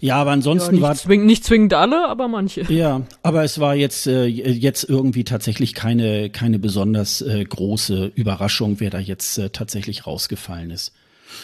[0.00, 2.62] Ja, aber ansonsten ja, nicht war zwingend, nicht zwingend alle, aber manche.
[2.76, 8.80] Ja, aber es war jetzt äh, jetzt irgendwie tatsächlich keine keine besonders äh, große Überraschung,
[8.80, 10.92] wer da jetzt äh, tatsächlich rausgefallen ist.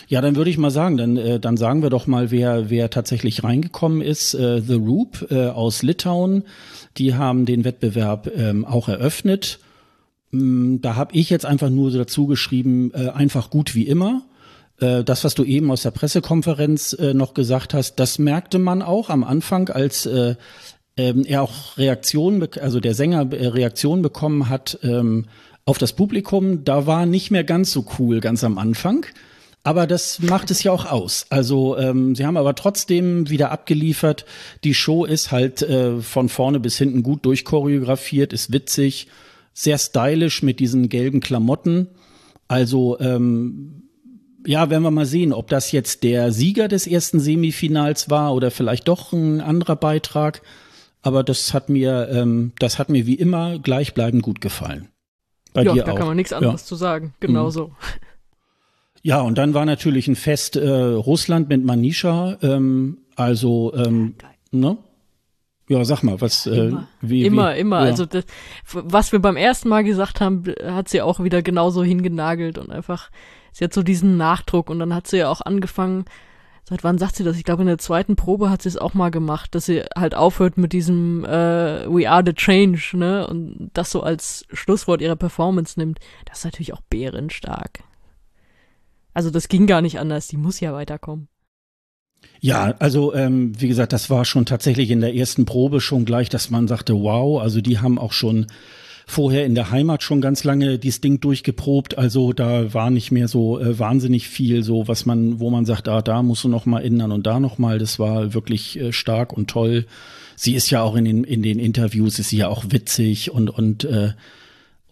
[0.09, 2.91] Ja, dann würde ich mal sagen, dann äh, dann sagen wir doch mal, wer wer
[2.91, 4.35] tatsächlich reingekommen ist.
[4.35, 6.45] Äh, The Roop äh, aus Litauen,
[6.99, 9.59] die haben den Wettbewerb ähm, auch eröffnet.
[10.33, 14.23] Mm, da habe ich jetzt einfach nur dazu geschrieben, äh, einfach gut wie immer.
[14.83, 18.83] Äh, das, was du eben aus der Pressekonferenz äh, noch gesagt hast, das merkte man
[18.83, 20.35] auch am Anfang, als äh,
[20.97, 25.27] ähm, er auch Reaktionen, also der Sänger Reaktionen bekommen hat ähm,
[25.65, 26.65] auf das Publikum.
[26.65, 29.07] Da war nicht mehr ganz so cool ganz am Anfang.
[29.65, 31.27] Aber das macht es ja auch aus.
[31.31, 34.27] Also ähm, sie haben aber trotzdem wieder abgeliefert.
[34.65, 39.07] Die Show ist halt äh, von vorne bis hinten gut durchchoreografiert, ist witzig,
[39.55, 41.87] sehr stylisch mit diesen gelben Klamotten.
[42.49, 43.82] Also ähm,
[44.47, 48.51] ja, werden wir mal sehen, ob das jetzt der Sieger des ersten Semifinals war oder
[48.51, 50.43] vielleicht doch ein anderer Beitrag.
[51.03, 54.89] Aber das hat mir, ähm, das hat mir wie immer gleichbleibend gut gefallen.
[55.53, 55.99] Bei ja, dir da auch.
[55.99, 56.67] kann man nichts anderes ja.
[56.67, 57.15] zu sagen.
[57.21, 57.69] Genauso.
[57.69, 57.75] Mhm.
[59.03, 62.39] Ja, und dann war natürlich ein Fest äh, Russland mit Manisha.
[62.41, 64.15] Ähm, also, ähm,
[64.53, 64.79] ne?
[65.69, 67.81] Ja, sag mal, was äh, immer, wie, immer, wie, immer.
[67.81, 67.87] Ja.
[67.87, 68.25] Also das,
[68.73, 73.11] was wir beim ersten Mal gesagt haben, hat sie auch wieder genauso hingenagelt und einfach,
[73.53, 76.05] sie hat so diesen Nachdruck und dann hat sie ja auch angefangen.
[76.65, 77.37] Seit wann sagt sie das?
[77.37, 80.15] Ich glaube, in der zweiten Probe hat sie es auch mal gemacht, dass sie halt
[80.15, 83.27] aufhört mit diesem äh, We are the change, ne?
[83.27, 85.99] Und das so als Schlusswort ihrer Performance nimmt.
[86.25, 87.83] Das ist natürlich auch bärenstark.
[89.13, 91.29] Also das ging gar nicht anders, die muss ja weiterkommen.
[92.41, 96.29] Ja, also ähm, wie gesagt, das war schon tatsächlich in der ersten Probe schon gleich,
[96.29, 98.47] dass man sagte, wow, also die haben auch schon
[99.07, 103.29] vorher in der Heimat schon ganz lange dieses Ding durchgeprobt, also da war nicht mehr
[103.29, 106.67] so äh, wahnsinnig viel, so was man, wo man sagt, ah, da musst du noch
[106.67, 107.79] mal ändern und da noch mal.
[107.79, 109.87] Das war wirklich äh, stark und toll.
[110.37, 113.51] Sie ist ja auch in den in den Interviews ist sie ja auch witzig und
[113.51, 114.13] und äh,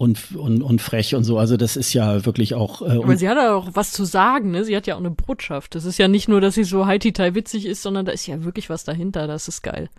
[0.01, 1.37] und, und, und frech und so.
[1.37, 2.81] Also das ist ja wirklich auch.
[2.81, 4.65] Äh, Aber sie hat ja auch was zu sagen, ne?
[4.65, 5.75] Sie hat ja auch eine Botschaft.
[5.75, 8.43] Das ist ja nicht nur, dass sie so heititai witzig ist, sondern da ist ja
[8.43, 9.27] wirklich was dahinter.
[9.27, 9.91] Das ist geil.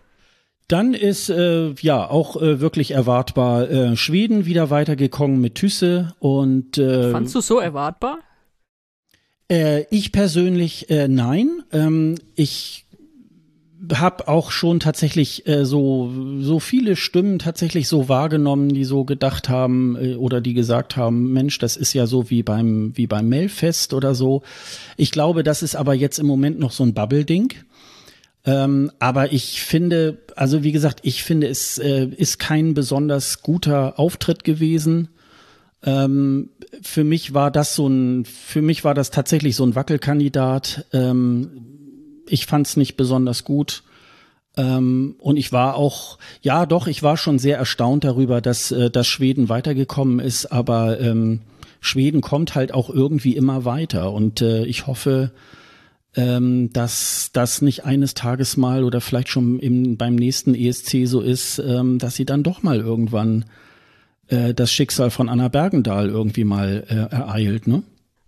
[0.72, 6.78] Dann ist äh, ja auch äh, wirklich erwartbar äh, Schweden wieder weitergekommen mit Thysse und
[6.78, 8.20] äh, Fandst du so erwartbar?
[9.52, 11.62] Äh, ich persönlich äh, nein.
[11.74, 12.86] Ähm, ich
[13.94, 19.50] habe auch schon tatsächlich äh, so so viele Stimmen tatsächlich so wahrgenommen, die so gedacht
[19.50, 23.28] haben äh, oder die gesagt haben, Mensch, das ist ja so wie beim wie beim
[23.28, 24.42] Melfest oder so.
[24.96, 27.56] Ich glaube, das ist aber jetzt im Moment noch so ein Bubble-Ding.
[28.46, 34.00] Ähm, aber ich finde, also wie gesagt, ich finde, es äh, ist kein besonders guter
[34.00, 35.10] Auftritt gewesen.
[35.84, 36.50] Ähm,
[36.82, 40.86] für mich war das so ein, für mich war das tatsächlich so ein Wackelkandidat.
[40.92, 41.52] Ähm,
[42.28, 43.84] ich fand es nicht besonders gut.
[44.58, 48.90] Ähm, und ich war auch, ja doch, ich war schon sehr erstaunt darüber, dass, äh,
[48.90, 51.42] dass Schweden weitergekommen ist, aber ähm,
[51.80, 54.12] Schweden kommt halt auch irgendwie immer weiter.
[54.12, 55.32] Und äh, ich hoffe,
[56.15, 61.21] ähm, dass das nicht eines Tages mal oder vielleicht schon im, beim nächsten ESC so
[61.21, 63.45] ist, ähm, dass sie dann doch mal irgendwann
[64.28, 67.84] äh, das Schicksal von Anna Bergendahl irgendwie mal äh, ereilt, ne?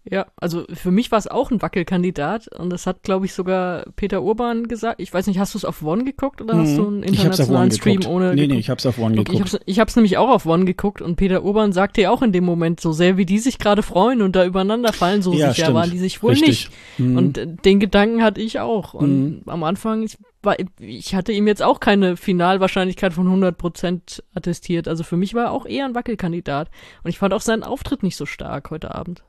[0.09, 3.85] Ja, also für mich war es auch ein Wackelkandidat und das hat, glaube ich, sogar
[3.95, 4.99] Peter Urban gesagt.
[4.99, 6.61] Ich weiß nicht, hast du es auf One geguckt oder mhm.
[6.61, 8.13] hast du einen internationalen Stream geguckt.
[8.13, 8.29] ohne?
[8.31, 8.51] Nee, geguckt?
[8.51, 9.61] nee, ich habe es auf One okay, geguckt.
[9.65, 12.33] Ich habe es nämlich auch auf One geguckt und Peter Urban sagte ja auch in
[12.33, 15.51] dem Moment, so sehr wie die sich gerade freuen und da übereinander fallen, so ja,
[15.51, 15.75] sicher stimmt.
[15.75, 16.47] waren die sich wohl Richtig.
[16.49, 16.71] nicht.
[16.97, 17.17] Mhm.
[17.17, 18.93] Und äh, den Gedanken hatte ich auch.
[18.93, 19.41] Und mhm.
[19.45, 24.89] am Anfang, ich, war, ich hatte ihm jetzt auch keine Finalwahrscheinlichkeit von 100 Prozent attestiert.
[24.89, 26.69] Also für mich war er auch eher ein Wackelkandidat.
[27.03, 29.23] Und ich fand auch seinen Auftritt nicht so stark heute Abend.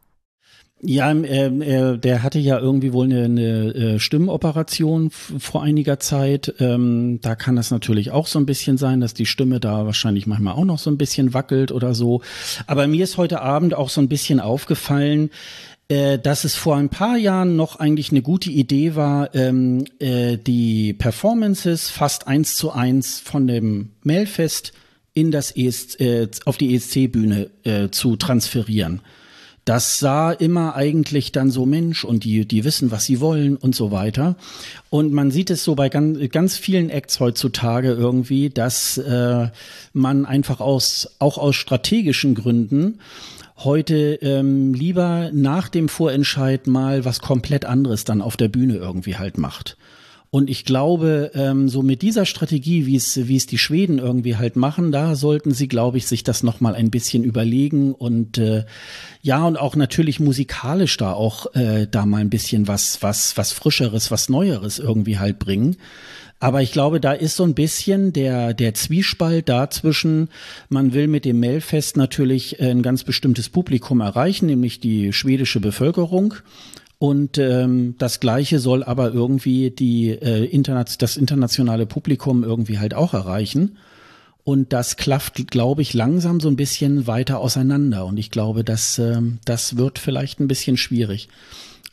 [0.86, 6.54] Ja, äh, äh, der hatte ja irgendwie wohl eine, eine äh, Stimmenoperation vor einiger Zeit.
[6.60, 10.26] Ähm, da kann das natürlich auch so ein bisschen sein, dass die Stimme da wahrscheinlich
[10.26, 12.20] manchmal auch noch so ein bisschen wackelt oder so.
[12.66, 15.30] Aber mir ist heute Abend auch so ein bisschen aufgefallen,
[15.88, 20.36] äh, dass es vor ein paar Jahren noch eigentlich eine gute Idee war, ähm, äh,
[20.36, 24.74] die Performances fast eins zu eins von dem Mailfest
[25.14, 29.00] in das ES, äh, auf die ESC-Bühne äh, zu transferieren
[29.64, 33.74] das sah immer eigentlich dann so Mensch und die, die wissen, was sie wollen und
[33.74, 34.36] so weiter.
[34.90, 39.48] Und man sieht es so bei ganz, ganz vielen Acts heutzutage irgendwie, dass äh,
[39.92, 43.00] man einfach aus, auch aus strategischen Gründen
[43.58, 49.16] heute ähm, lieber nach dem Vorentscheid mal was komplett anderes dann auf der Bühne irgendwie
[49.16, 49.76] halt macht.
[50.34, 54.34] Und ich glaube, ähm, so mit dieser Strategie, wie es, wie es die Schweden irgendwie
[54.34, 58.64] halt machen, da sollten sie, glaube ich, sich das nochmal ein bisschen überlegen und äh,
[59.22, 63.52] ja, und auch natürlich musikalisch da auch äh, da mal ein bisschen was, was, was
[63.52, 65.76] Frischeres, was Neueres irgendwie halt bringen.
[66.40, 70.30] Aber ich glaube, da ist so ein bisschen der, der Zwiespalt dazwischen.
[70.68, 76.34] Man will mit dem Mailfest natürlich ein ganz bestimmtes Publikum erreichen, nämlich die schwedische Bevölkerung.
[77.04, 82.94] Und ähm, das Gleiche soll aber irgendwie die, äh, interna das internationale Publikum irgendwie halt
[82.94, 83.76] auch erreichen.
[84.42, 88.06] Und das klafft, glaube ich, langsam so ein bisschen weiter auseinander.
[88.06, 91.28] Und ich glaube, das, äh, das wird vielleicht ein bisschen schwierig.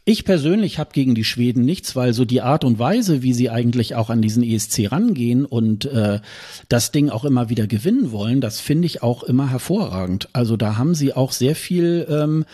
[0.05, 3.49] Ich persönlich habe gegen die Schweden nichts, weil so die Art und Weise, wie sie
[3.49, 6.21] eigentlich auch an diesen ESC rangehen und äh,
[6.69, 10.29] das Ding auch immer wieder gewinnen wollen, das finde ich auch immer hervorragend.
[10.31, 12.45] Also da haben sie auch sehr viel ähm,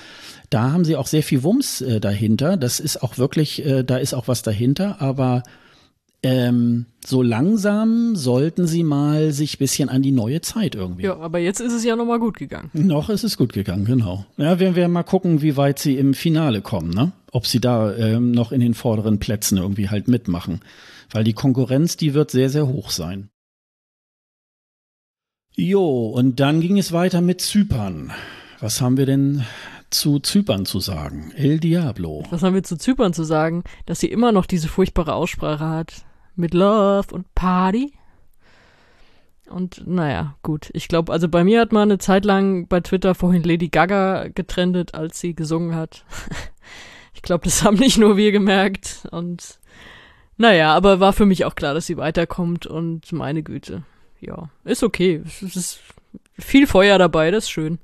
[0.50, 2.58] da haben sie auch sehr viel Wumms äh, dahinter.
[2.58, 5.44] Das ist auch wirklich, äh, da ist auch was dahinter, aber
[6.24, 11.04] ähm, so langsam sollten sie mal sich bisschen an die neue Zeit irgendwie.
[11.04, 12.72] Ja, aber jetzt ist es ja nochmal gut gegangen.
[12.74, 14.26] Noch ist es gut gegangen, genau.
[14.38, 17.12] Ja, werden wir mal gucken, wie weit sie im Finale kommen, ne?
[17.32, 20.62] Ob sie da ähm, noch in den vorderen Plätzen irgendwie halt mitmachen.
[21.12, 23.30] Weil die Konkurrenz, die wird sehr, sehr hoch sein.
[25.56, 28.12] Jo, und dann ging es weiter mit Zypern.
[28.60, 29.44] Was haben wir denn
[29.90, 31.32] zu Zypern zu sagen?
[31.36, 32.24] El Diablo.
[32.30, 33.64] Was haben wir zu Zypern zu sagen?
[33.86, 36.06] Dass sie immer noch diese furchtbare Aussprache hat.
[36.36, 37.94] Mit Love und Party.
[39.50, 40.70] Und naja, gut.
[40.74, 44.28] Ich glaube, also bei mir hat man eine Zeit lang bei Twitter vorhin Lady Gaga
[44.28, 46.06] getrendet, als sie gesungen hat.
[47.14, 49.08] ich glaube, das haben nicht nur wir gemerkt.
[49.12, 49.60] Und
[50.38, 53.84] naja, aber war für mich auch klar, dass sie weiterkommt und meine Güte.
[54.20, 55.22] Ja, ist okay.
[55.26, 55.80] Es ist
[56.38, 57.80] viel Feuer dabei, das ist schön.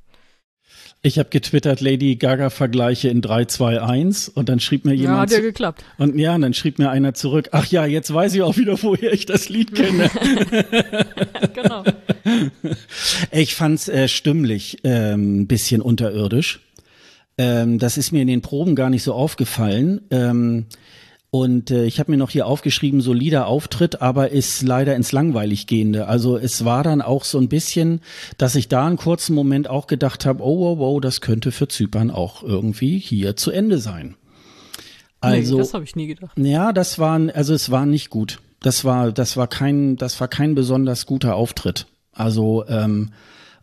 [1.05, 5.31] Ich habe getwittert Lady Gaga Vergleiche in 3, 2, 1 und dann schrieb mir jemand.
[5.31, 5.83] Ja, hat ja geklappt.
[5.97, 8.81] Und ja, und dann schrieb mir einer zurück, ach ja, jetzt weiß ich auch wieder,
[8.81, 10.09] woher ich das Lied kenne.
[11.53, 11.83] genau.
[13.31, 16.61] Ich fand's äh, stimmlich ähm, ein bisschen unterirdisch.
[17.37, 20.01] Ähm, das ist mir in den Proben gar nicht so aufgefallen.
[20.09, 20.67] Ähm,
[21.33, 26.05] und äh, ich habe mir noch hier aufgeschrieben, solider Auftritt, aber ist leider ins Langweilig-Gehende.
[26.07, 28.01] Also es war dann auch so ein bisschen,
[28.37, 31.67] dass ich da einen kurzen Moment auch gedacht habe, oh, wow, wow, das könnte für
[31.67, 34.13] Zypern auch irgendwie hier zu Ende sein.
[35.21, 36.37] Also, nee, das habe ich nie gedacht.
[36.37, 38.37] Ja, das war, also es war nicht gut.
[38.59, 41.87] Das war, das war kein, das war kein besonders guter Auftritt.
[42.11, 43.09] Also ähm,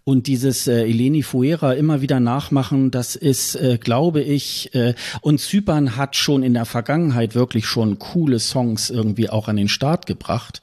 [0.05, 5.41] und dieses äh, Eleni Fuera immer wieder nachmachen, das ist, äh, glaube ich, äh, und
[5.41, 10.07] Zypern hat schon in der Vergangenheit wirklich schon coole Songs irgendwie auch an den Start
[10.07, 10.63] gebracht.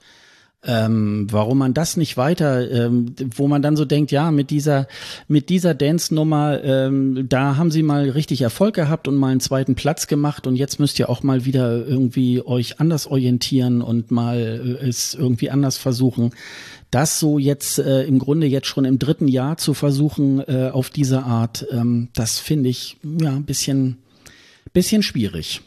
[0.63, 4.87] Ähm, warum man das nicht weiter, ähm, wo man dann so denkt, ja, mit dieser,
[5.27, 9.75] mit dieser Dance-Nummer, ähm, da haben sie mal richtig Erfolg gehabt und mal einen zweiten
[9.75, 14.77] Platz gemacht und jetzt müsst ihr auch mal wieder irgendwie euch anders orientieren und mal
[14.81, 16.31] äh, es irgendwie anders versuchen
[16.91, 20.89] das so jetzt äh, im Grunde jetzt schon im dritten Jahr zu versuchen äh, auf
[20.89, 23.97] diese Art, ähm, das finde ich ja ein bisschen,
[24.73, 25.61] bisschen schwierig.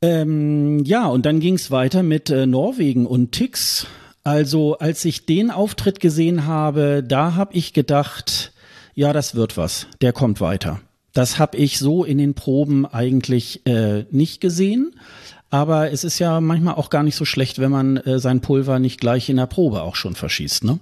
[0.00, 3.86] Ähm, ja, und dann ging es weiter mit äh, Norwegen und Tix.
[4.22, 8.52] Also als ich den Auftritt gesehen habe, da habe ich gedacht,
[8.94, 10.80] ja, das wird was, der kommt weiter.
[11.12, 14.94] Das habe ich so in den Proben eigentlich äh, nicht gesehen.
[15.54, 18.80] Aber es ist ja manchmal auch gar nicht so schlecht, wenn man äh, sein Pulver
[18.80, 20.80] nicht gleich in der Probe auch schon verschießt, ne?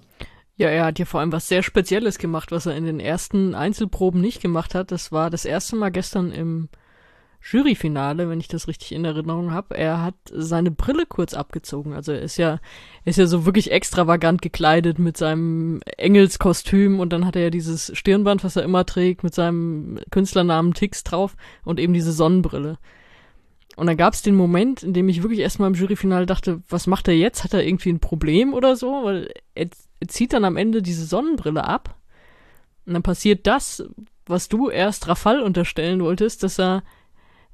[0.57, 3.55] Ja, er hat ja vor allem was sehr Spezielles gemacht, was er in den ersten
[3.55, 4.91] Einzelproben nicht gemacht hat.
[4.91, 6.71] Das war das erste Mal gestern im
[7.43, 9.77] Juryfinale, wenn ich das richtig in Erinnerung habe.
[9.77, 11.93] Er hat seine Brille kurz abgezogen.
[11.93, 12.53] Also er ist ja,
[13.05, 17.51] er ist ja so wirklich extravagant gekleidet mit seinem Engelskostüm und dann hat er ja
[17.51, 22.79] dieses Stirnband, was er immer trägt, mit seinem Künstlernamen Tix drauf und eben diese Sonnenbrille.
[23.77, 26.87] Und dann gab es den Moment, in dem ich wirklich erstmal im Juryfinale dachte, was
[26.87, 27.43] macht er jetzt?
[27.43, 29.05] Hat er irgendwie ein Problem oder so?
[29.05, 29.69] Weil er,
[30.01, 31.97] er zieht dann am Ende diese Sonnenbrille ab.
[32.85, 33.85] Und dann passiert das,
[34.27, 36.83] was du erst Rafal unterstellen wolltest, dass er,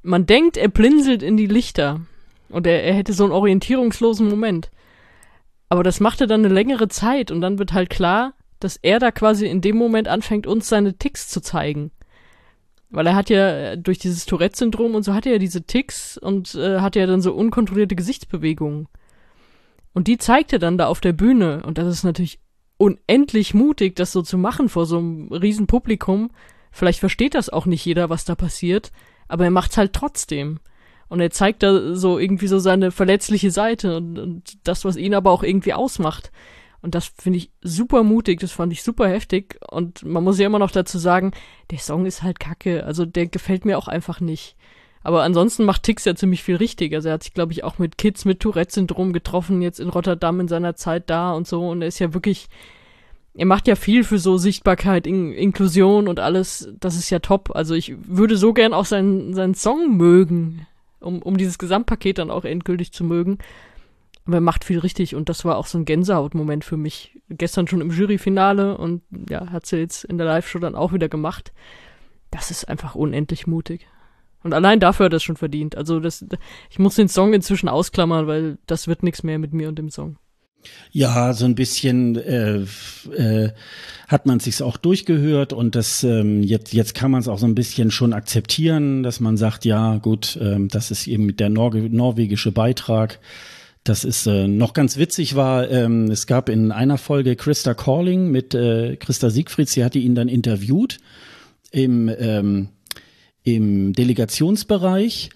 [0.02, 2.00] man denkt, er blinzelt in die Lichter.
[2.48, 4.70] Und er, er hätte so einen orientierungslosen Moment.
[5.68, 8.98] Aber das macht er dann eine längere Zeit und dann wird halt klar, dass er
[8.98, 11.92] da quasi in dem Moment anfängt, uns seine Ticks zu zeigen.
[12.90, 16.16] Weil er hat ja äh, durch dieses Tourette-Syndrom und so hat er ja diese Ticks
[16.16, 18.88] und äh, hat ja dann so unkontrollierte Gesichtsbewegungen.
[19.92, 21.62] Und die zeigt er dann da auf der Bühne.
[21.64, 22.40] Und das ist natürlich
[22.76, 26.30] unendlich mutig, das so zu machen vor so einem riesen Publikum.
[26.70, 28.92] Vielleicht versteht das auch nicht jeder, was da passiert,
[29.26, 30.60] aber er macht's halt trotzdem.
[31.08, 35.14] Und er zeigt da so irgendwie so seine verletzliche Seite und, und das, was ihn
[35.14, 36.30] aber auch irgendwie ausmacht.
[36.88, 39.58] Und das finde ich super mutig, das fand ich super heftig.
[39.70, 41.32] Und man muss ja immer noch dazu sagen,
[41.70, 42.84] der Song ist halt kacke.
[42.84, 44.56] Also der gefällt mir auch einfach nicht.
[45.02, 46.94] Aber ansonsten macht Tix ja ziemlich viel richtig.
[46.94, 50.40] Also er hat sich, glaube ich, auch mit Kids mit Tourette-Syndrom getroffen, jetzt in Rotterdam
[50.40, 51.68] in seiner Zeit da und so.
[51.68, 52.48] Und er ist ja wirklich,
[53.34, 56.70] er macht ja viel für so Sichtbarkeit, in Inklusion und alles.
[56.80, 57.50] Das ist ja top.
[57.54, 60.66] Also ich würde so gern auch seinen, seinen Song mögen,
[61.00, 63.36] um, um dieses Gesamtpaket dann auch endgültig zu mögen.
[64.30, 67.18] Er macht viel richtig und das war auch so ein Gänsehautmoment für mich.
[67.30, 71.08] Gestern schon im Juryfinale und ja, hat sie jetzt in der Live-Show dann auch wieder
[71.08, 71.52] gemacht.
[72.30, 73.86] Das ist einfach unendlich mutig.
[74.42, 75.76] Und allein dafür hat er es schon verdient.
[75.76, 76.24] Also das,
[76.70, 79.90] ich muss den Song inzwischen ausklammern, weil das wird nichts mehr mit mir und dem
[79.90, 80.18] Song.
[80.90, 82.64] Ja, so ein bisschen äh,
[83.12, 83.52] äh,
[84.08, 87.46] hat man sich's auch durchgehört und das ähm, jetzt jetzt kann man es auch so
[87.46, 91.88] ein bisschen schon akzeptieren, dass man sagt, ja gut, ähm, das ist eben der Norge
[91.90, 93.20] norwegische Beitrag
[93.84, 98.30] das ist äh, noch ganz witzig war, ähm, es gab in einer Folge Christa Calling
[98.30, 100.98] mit äh, Christa Siegfried, sie hatte ihn dann interviewt
[101.70, 102.68] im, ähm,
[103.44, 105.30] im Delegationsbereich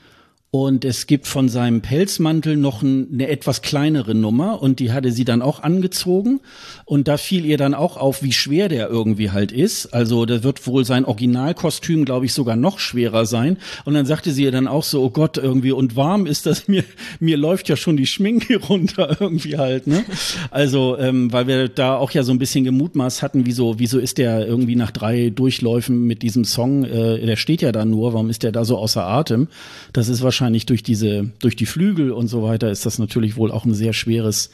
[0.55, 5.11] Und es gibt von seinem Pelzmantel noch ein, eine etwas kleinere Nummer und die hatte
[5.11, 6.41] sie dann auch angezogen.
[6.85, 9.95] Und da fiel ihr dann auch auf, wie schwer der irgendwie halt ist.
[9.95, 13.57] Also da wird wohl sein Originalkostüm, glaube ich, sogar noch schwerer sein.
[13.87, 16.69] Und dann sagte sie ihr dann auch so, oh Gott, irgendwie, und warm ist das,
[16.69, 16.85] mir,
[17.19, 19.87] mir läuft ja schon die Schminke runter irgendwie halt.
[19.87, 20.05] Ne?
[20.51, 24.19] Also, ähm, weil wir da auch ja so ein bisschen gemutmaßt hatten, wieso, wieso ist
[24.19, 28.29] der irgendwie nach drei Durchläufen mit diesem Song, äh, der steht ja da nur, warum
[28.29, 29.49] ist der da so außer Atem?
[29.95, 33.37] Das ist wahrscheinlich wahrscheinlich durch diese, durch die Flügel und so weiter ist das natürlich
[33.37, 34.51] wohl auch ein sehr schweres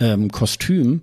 [0.00, 1.02] ähm, Kostüm.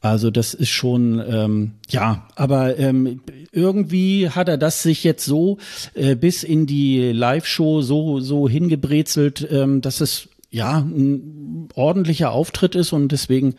[0.00, 3.20] Also das ist schon, ähm, ja, aber ähm,
[3.52, 5.58] irgendwie hat er das sich jetzt so
[5.92, 12.76] äh, bis in die Live-Show so, so hingebrezelt, ähm, dass es ja ein ordentlicher Auftritt
[12.76, 13.56] ist und deswegen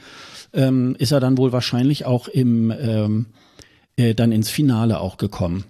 [0.53, 3.27] ähm, ist er dann wohl wahrscheinlich auch im ähm,
[3.97, 5.65] äh, dann ins Finale auch gekommen.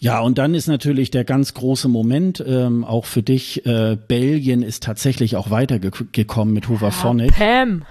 [0.00, 4.62] Ja, und dann ist natürlich der ganz große Moment, ähm, auch für dich, äh, Belgien
[4.62, 7.32] ist tatsächlich auch weitergekommen mit Hooverphonic.
[7.32, 7.82] Ah, Pam.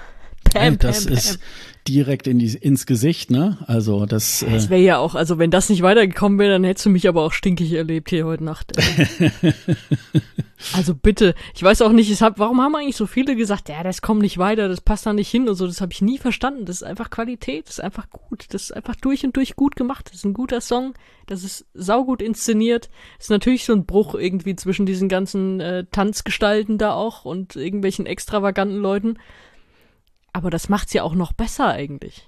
[0.55, 1.39] Pam, das Pam, ist
[1.87, 3.59] direkt in die, ins Gesicht, ne?
[3.67, 4.41] Also das.
[4.41, 7.07] Äh das wäre ja auch, also wenn das nicht weitergekommen wäre, dann hättest du mich
[7.07, 8.71] aber auch stinkig erlebt hier heute Nacht.
[10.73, 14.01] also bitte, ich weiß auch nicht, hab, warum haben eigentlich so viele gesagt, ja, das
[14.01, 16.65] kommt nicht weiter, das passt da nicht hin und so, das habe ich nie verstanden.
[16.65, 19.75] Das ist einfach Qualität, das ist einfach gut, das ist einfach durch und durch gut
[19.75, 20.07] gemacht.
[20.07, 20.95] Das ist ein guter Song,
[21.27, 22.89] das ist saugut inszeniert.
[23.17, 27.55] Das ist natürlich so ein Bruch irgendwie zwischen diesen ganzen äh, Tanzgestalten da auch und
[27.55, 29.19] irgendwelchen extravaganten Leuten.
[30.35, 32.27] Aber das macht's ja auch noch besser eigentlich.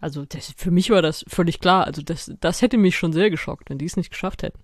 [0.00, 1.86] Also das, für mich war das völlig klar.
[1.86, 4.58] Also das, das hätte mich schon sehr geschockt, wenn die es nicht geschafft hätten.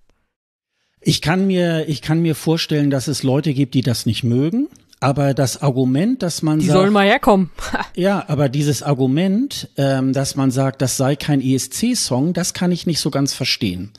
[1.01, 4.69] Ich kann mir, ich kann mir vorstellen, dass es Leute gibt, die das nicht mögen.
[5.01, 7.51] Aber das Argument, dass man die sagt, sollen mal herkommen.
[7.97, 12.85] ja, aber dieses Argument, ähm, dass man sagt, das sei kein ESC-Song, das kann ich
[12.85, 13.95] nicht so ganz verstehen.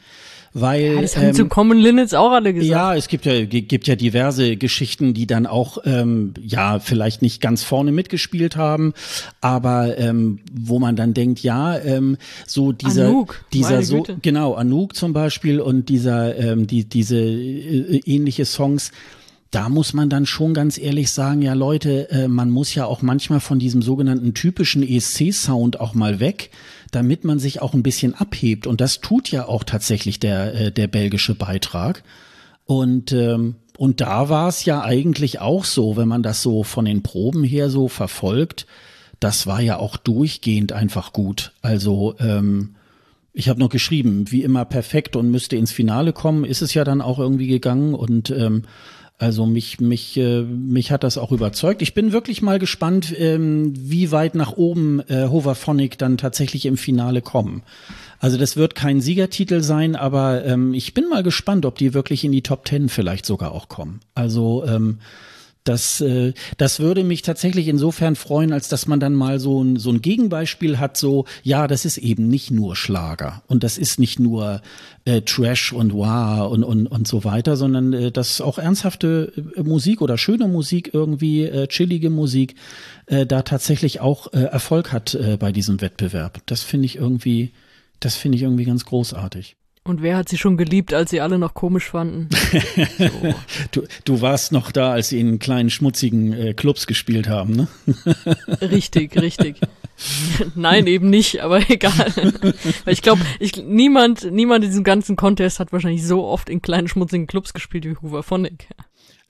[0.53, 2.69] Weil, ja, das haben ähm, zu Common Linnets auch alle gesagt.
[2.69, 7.41] Ja, es gibt ja, gibt ja diverse Geschichten, die dann auch, ähm, ja, vielleicht nicht
[7.41, 8.93] ganz vorne mitgespielt haben,
[9.41, 14.95] aber ähm, wo man dann denkt, ja, ähm, so dieser, Anouk, dieser so, genau, Anouk
[14.95, 18.91] zum Beispiel und dieser, ähm, die, diese äh, ähnliche Songs,
[19.51, 23.01] da muss man dann schon ganz ehrlich sagen, ja Leute, äh, man muss ja auch
[23.01, 26.49] manchmal von diesem sogenannten typischen ESC-Sound auch mal weg,
[26.91, 28.67] damit man sich auch ein bisschen abhebt.
[28.67, 32.03] Und das tut ja auch tatsächlich der, äh, der belgische Beitrag.
[32.65, 36.85] Und, ähm, und da war es ja eigentlich auch so, wenn man das so von
[36.85, 38.65] den Proben her so verfolgt,
[39.19, 41.53] das war ja auch durchgehend einfach gut.
[41.61, 42.75] Also ähm,
[43.33, 46.83] ich habe noch geschrieben, wie immer perfekt und müsste ins Finale kommen, ist es ja
[46.83, 48.63] dann auch irgendwie gegangen und ähm,
[49.19, 51.81] also mich, mich, äh, mich hat das auch überzeugt.
[51.81, 56.77] Ich bin wirklich mal gespannt, ähm, wie weit nach oben äh, Hoverphonic dann tatsächlich im
[56.77, 57.63] Finale kommen.
[58.19, 62.23] Also das wird kein Siegertitel sein, aber ähm, ich bin mal gespannt, ob die wirklich
[62.23, 64.01] in die Top Ten vielleicht sogar auch kommen.
[64.13, 64.99] Also ähm,
[65.67, 69.77] das, äh, das würde mich tatsächlich insofern freuen, als dass man dann mal so ein,
[69.77, 73.99] so ein Gegenbeispiel hat, so, ja, das ist eben nicht nur Schlager und das ist
[73.99, 74.61] nicht nur
[75.05, 79.63] äh, Trash und Wow und, und, und so weiter, sondern äh, dass auch ernsthafte äh,
[79.63, 82.55] Musik oder schöne Musik irgendwie, äh, chillige Musik,
[83.07, 86.41] äh, da tatsächlich auch äh, Erfolg hat äh, bei diesem Wettbewerb.
[86.45, 87.51] Das finde ich irgendwie,
[87.99, 89.57] das finde ich irgendwie ganz großartig.
[89.87, 92.27] Und wer hat sie schon geliebt, als sie alle noch komisch fanden?
[92.97, 93.33] So.
[93.71, 97.67] du, du warst noch da, als sie in kleinen schmutzigen äh, Clubs gespielt haben, ne?
[98.61, 99.61] richtig, richtig.
[100.55, 102.13] Nein, eben nicht, aber egal.
[102.83, 106.61] Weil ich glaube, ich, niemand, niemand in diesem ganzen Contest hat wahrscheinlich so oft in
[106.61, 108.67] kleinen schmutzigen Clubs gespielt wie Hoover Phonic.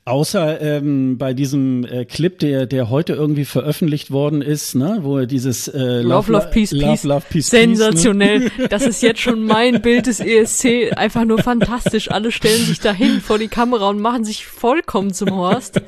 [0.07, 5.17] Außer ähm, bei diesem äh, Clip, der der heute irgendwie veröffentlicht worden ist, ne, wo
[5.17, 8.39] er dieses äh, Love, Love, Peace, Love, Peace, Love, Peace, sensationell.
[8.49, 8.67] Peace, ne?
[8.69, 12.09] Das ist jetzt schon mein Bild des ESC, einfach nur fantastisch.
[12.09, 15.81] Alle stellen sich dahin vor die Kamera und machen sich vollkommen zum Horst.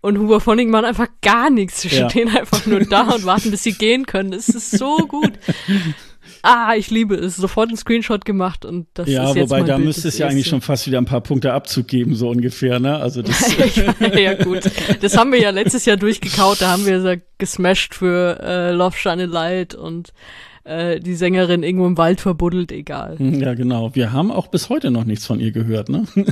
[0.00, 1.80] Und Huber Vonning machen einfach gar nichts.
[1.82, 2.08] Sie Ja.
[2.08, 4.32] stehen einfach nur da und warten, bis sie gehen können.
[4.32, 5.32] Es ist so gut.
[6.46, 7.34] Ah, ich liebe es.
[7.34, 10.16] Sofort einen Screenshot gemacht und das Ja, ist jetzt wobei mein da Bild müsste es
[10.18, 12.96] ja eigentlich schon fast wieder ein paar Punkte Abzug geben, so ungefähr, ne?
[12.98, 13.52] Also das
[14.16, 14.70] ja, gut.
[15.00, 16.60] Das haben wir ja letztes Jahr durchgekaut.
[16.60, 20.12] Da haben wir so gesmashed für äh, Love Shine a Light und
[20.66, 23.16] äh, die Sängerin irgendwo im Wald verbuddelt, egal.
[23.18, 23.94] ja genau.
[23.94, 26.06] Wir haben auch bis heute noch nichts von ihr gehört, ne?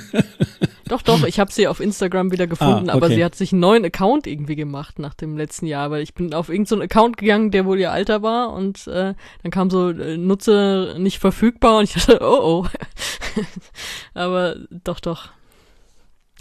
[0.86, 3.14] Doch, doch, ich habe sie auf Instagram wieder gefunden, Ah, aber okay.
[3.14, 6.34] sie hat sich einen neuen Account irgendwie gemacht nach dem letzten Jahr, weil ich bin
[6.34, 9.88] auf irgendeinen so Account gegangen, der wohl ihr Alter war und äh, dann kam so
[9.88, 12.66] äh, Nutzer nicht verfügbar und ich dachte, oh oh.
[14.14, 15.30] aber doch, doch.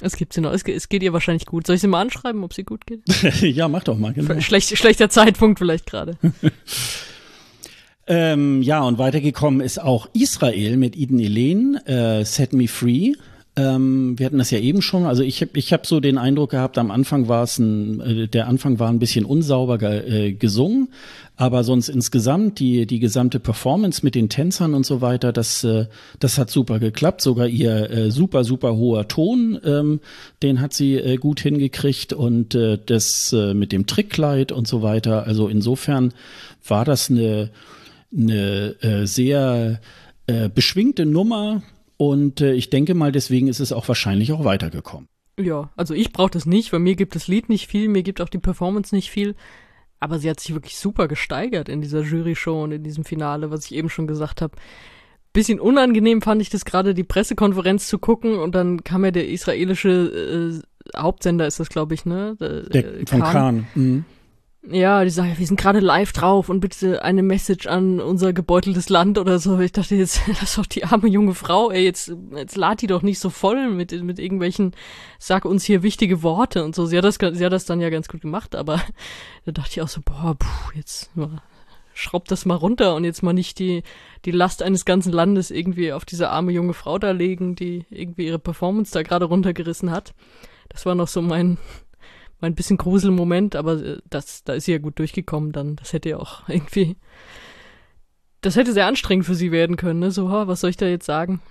[0.01, 0.51] Es gibt sie noch.
[0.51, 1.65] Es, es geht ihr wahrscheinlich gut.
[1.65, 3.01] Soll ich sie mal anschreiben, ob sie gut geht?
[3.41, 4.41] ja, mach doch mal, genau.
[4.41, 6.17] Schlecht, schlechter Zeitpunkt vielleicht gerade.
[8.05, 13.13] Ähm, ja, und weitergekommen ist auch Israel mit Eden Elen, äh, Set Me Free.
[13.55, 15.05] Ähm, wir hatten das ja eben schon.
[15.05, 18.27] Also ich habe ich hab so den Eindruck gehabt, am Anfang war es ein, äh,
[18.27, 20.89] der Anfang war ein bisschen unsauber ge, äh, gesungen,
[21.37, 25.85] aber sonst insgesamt die die gesamte Performance mit den Tänzern und so weiter, das äh,
[26.19, 27.21] das hat super geklappt.
[27.21, 29.99] Sogar ihr äh, super super hoher Ton, ähm,
[30.41, 34.81] den hat sie äh, gut hingekriegt und äh, das äh, mit dem Trickkleid und so
[34.81, 35.27] weiter.
[35.27, 36.13] Also insofern
[36.67, 37.51] war das eine
[38.15, 39.81] eine äh, sehr
[40.27, 41.63] äh, beschwingte Nummer
[41.97, 45.07] und äh, ich denke mal, deswegen ist es auch wahrscheinlich auch weitergekommen.
[45.39, 48.21] Ja, also ich brauche das nicht, weil mir gibt das Lied nicht viel, mir gibt
[48.21, 49.35] auch die Performance nicht viel.
[49.99, 53.65] Aber sie hat sich wirklich super gesteigert in dieser Jury-Show und in diesem Finale, was
[53.65, 54.57] ich eben schon gesagt habe.
[55.31, 59.29] Bisschen unangenehm fand ich das gerade, die Pressekonferenz zu gucken und dann kam ja der
[59.29, 60.61] israelische
[60.91, 62.35] äh, Hauptsender, ist das glaube ich, ne?
[62.39, 63.31] Der, der von Khan.
[63.31, 63.67] Khan.
[63.75, 64.05] Mhm.
[64.65, 68.87] Ja, die sagen, wir sind gerade live drauf und bitte eine Message an unser gebeuteltes
[68.87, 69.59] Land oder so.
[69.59, 72.87] Ich dachte jetzt, das ist doch die arme junge Frau, ey, jetzt, jetzt lad die
[72.87, 74.73] doch nicht so voll mit, mit irgendwelchen,
[75.19, 76.85] sag uns hier wichtige Worte und so.
[76.85, 78.81] Sie hat das, sie hat das dann ja ganz gut gemacht, aber
[79.45, 81.11] da dachte ich auch so, boah, puh, jetzt
[81.93, 83.83] schraubt das mal runter und jetzt mal nicht die,
[84.23, 88.27] die Last eines ganzen Landes irgendwie auf diese arme junge Frau da legen, die irgendwie
[88.27, 90.13] ihre Performance da gerade runtergerissen hat.
[90.69, 91.57] Das war noch so mein,
[92.43, 95.77] war ein bisschen Gruselmoment, aber äh, das, da ist sie ja gut durchgekommen dann.
[95.77, 96.97] Das hätte ja auch irgendwie,
[98.41, 100.11] das hätte sehr anstrengend für sie werden können, ne?
[100.11, 101.41] So, was soll ich da jetzt sagen?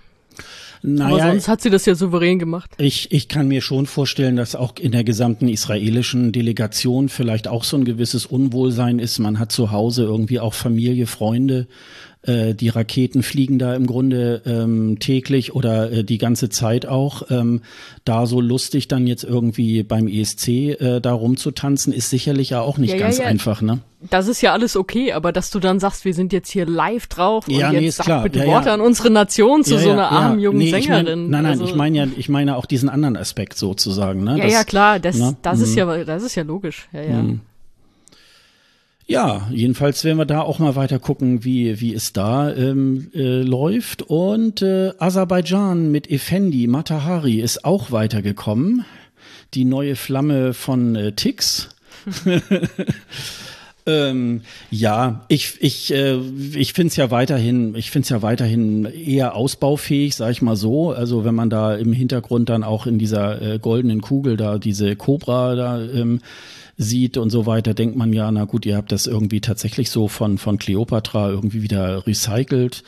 [0.81, 2.71] Naja, Aber sonst hat sie das ja souverän gemacht.
[2.77, 7.63] Ich, ich kann mir schon vorstellen, dass auch in der gesamten israelischen Delegation vielleicht auch
[7.63, 9.19] so ein gewisses Unwohlsein ist.
[9.19, 11.67] Man hat zu Hause irgendwie auch Familie, Freunde
[12.23, 17.23] äh, die Raketen fliegen da im Grunde ähm, täglich oder äh, die ganze Zeit auch.
[17.29, 17.61] Ähm,
[18.05, 22.77] da so lustig dann jetzt irgendwie beim ESC äh, da rumzutanzen, ist sicherlich ja auch
[22.77, 23.29] nicht ja, ganz ja, ja.
[23.29, 23.79] einfach, ne?
[24.09, 27.07] Das ist ja alles okay, aber dass du dann sagst, wir sind jetzt hier live
[27.07, 28.23] drauf ja, und nee, jetzt sag klar.
[28.23, 31.07] bitte Worte an unsere Nation zu so einer armen jungen nee, Sängerin.
[31.07, 34.23] Ich mein, nein, nein, also, ich meine ja, ich meine auch diesen anderen Aspekt sozusagen,
[34.23, 34.37] ne?
[34.37, 35.37] Ja, das, ja, klar, das, ne?
[35.41, 35.77] das ist mhm.
[35.77, 37.21] ja, das ist ja logisch, ja, ja.
[37.21, 37.41] Mhm.
[39.05, 43.41] Ja, jedenfalls werden wir da auch mal weiter gucken, wie, wie es da ähm, äh,
[43.41, 44.01] läuft.
[44.03, 48.85] Und äh, Aserbaidschan mit Effendi Matahari ist auch weitergekommen.
[49.53, 51.69] Die neue Flamme von äh, Tix.
[53.85, 54.41] ähm,
[54.71, 56.17] ja, ich, ich, äh,
[56.55, 60.55] ich finde es ja weiterhin, ich finde es ja weiterhin eher ausbaufähig, sag ich mal
[60.55, 60.91] so.
[60.91, 64.95] Also wenn man da im Hintergrund dann auch in dieser äh, goldenen Kugel da diese
[64.95, 66.21] Cobra da ähm,
[66.77, 70.07] sieht und so weiter, denkt man ja, na gut, ihr habt das irgendwie tatsächlich so
[70.07, 72.83] von, von Cleopatra irgendwie wieder recycelt.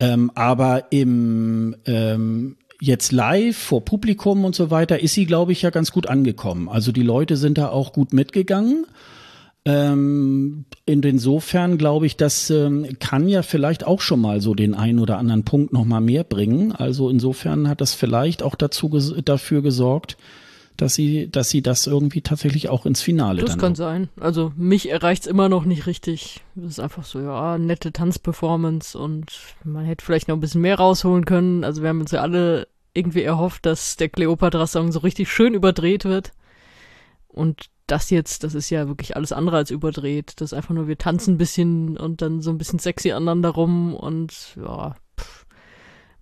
[0.00, 5.62] Ähm, aber im ähm, jetzt live vor Publikum und so weiter ist sie, glaube ich,
[5.62, 6.68] ja ganz gut angekommen.
[6.68, 8.86] Also die Leute sind da auch gut mitgegangen.
[9.64, 14.98] Ähm, insofern glaube ich, das ähm, kann ja vielleicht auch schon mal so den einen
[14.98, 16.72] oder anderen Punkt noch mal mehr bringen.
[16.72, 20.16] Also insofern hat das vielleicht auch dazu ges dafür gesorgt,
[20.76, 24.08] dass sie, dass sie das irgendwie tatsächlich auch ins Finale das kann sein.
[24.18, 26.40] Also mich erreicht's immer noch nicht richtig.
[26.54, 29.26] Das ist einfach so, ja, nette Tanzperformance und
[29.64, 31.64] man hätte vielleicht noch ein bisschen mehr rausholen können.
[31.64, 36.04] Also wir haben uns ja alle irgendwie erhofft, dass der Cleopatra-Song so richtig schön überdreht
[36.04, 36.32] wird.
[37.28, 40.40] Und das jetzt, das ist ja wirklich alles andere als überdreht.
[40.40, 43.50] Das ist einfach nur, wir tanzen ein bisschen und dann so ein bisschen sexy aneinander
[43.50, 45.46] rum und ja, pff.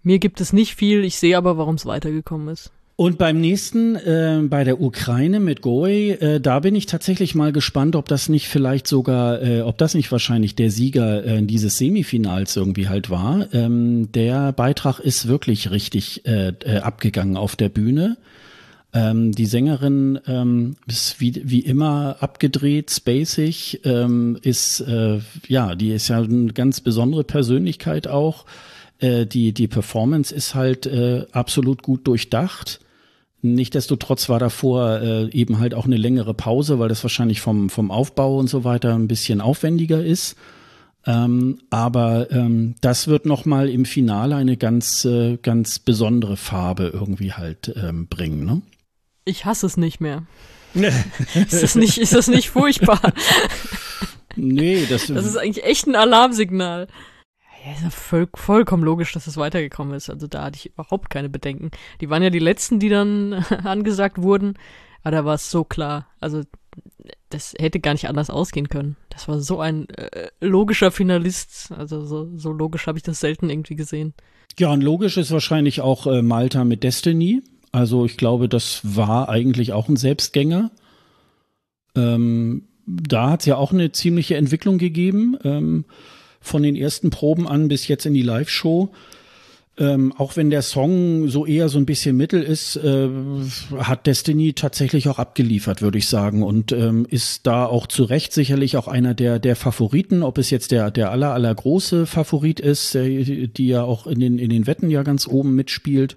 [0.02, 1.04] mir gibt es nicht viel.
[1.04, 2.72] Ich sehe aber, warum es weitergekommen ist.
[3.00, 7.50] Und beim nächsten, äh, bei der Ukraine mit Goe, äh, da bin ich tatsächlich mal
[7.50, 11.78] gespannt, ob das nicht vielleicht sogar, äh, ob das nicht wahrscheinlich der Sieger äh, dieses
[11.78, 13.46] Semifinals irgendwie halt war.
[13.54, 18.18] Ähm, der Beitrag ist wirklich richtig äh, äh, abgegangen auf der Bühne.
[18.92, 25.92] Ähm, die Sängerin ähm, ist wie, wie immer abgedreht, spacig, ähm, ist, äh, ja, die
[25.92, 28.44] ist ja eine ganz besondere Persönlichkeit auch.
[28.98, 32.80] Äh, die, die Performance ist halt äh, absolut gut durchdacht.
[33.42, 37.90] Nichtsdestotrotz war davor äh, eben halt auch eine längere Pause, weil das wahrscheinlich vom, vom
[37.90, 40.36] Aufbau und so weiter ein bisschen aufwendiger ist.
[41.06, 47.32] Ähm, aber ähm, das wird nochmal im Finale eine ganz, äh, ganz besondere Farbe irgendwie
[47.32, 48.44] halt ähm, bringen.
[48.44, 48.60] Ne?
[49.24, 50.24] Ich hasse es nicht mehr.
[50.74, 53.00] ist, das nicht, ist das nicht furchtbar?
[54.36, 56.86] nee, das, das ist eigentlich echt ein Alarmsignal.
[57.64, 60.08] Ja, ist ja voll, vollkommen logisch, dass es weitergekommen ist.
[60.08, 61.70] Also da hatte ich überhaupt keine Bedenken.
[62.00, 63.32] Die waren ja die letzten, die dann
[63.64, 64.54] angesagt wurden.
[65.02, 66.06] Aber da war es so klar.
[66.20, 66.42] Also
[67.28, 68.96] das hätte gar nicht anders ausgehen können.
[69.10, 71.72] Das war so ein äh, logischer Finalist.
[71.76, 74.14] Also so, so logisch habe ich das selten irgendwie gesehen.
[74.58, 77.42] Ja, und logisch ist wahrscheinlich auch äh, Malta mit Destiny.
[77.72, 80.70] Also ich glaube, das war eigentlich auch ein Selbstgänger.
[81.94, 85.36] Ähm, da hat es ja auch eine ziemliche Entwicklung gegeben.
[85.44, 85.84] Ähm,
[86.40, 88.90] von den ersten Proben an bis jetzt in die Live-Show.
[89.78, 93.08] Ähm, auch wenn der Song so eher so ein bisschen mittel ist, äh,
[93.78, 96.42] hat Destiny tatsächlich auch abgeliefert, würde ich sagen.
[96.42, 100.22] Und ähm, ist da auch zu Recht sicherlich auch einer der, der Favoriten.
[100.22, 104.20] Ob es jetzt der, der aller, aller große Favorit ist, der, die ja auch in
[104.20, 106.16] den, in den Wetten ja ganz oben mitspielt.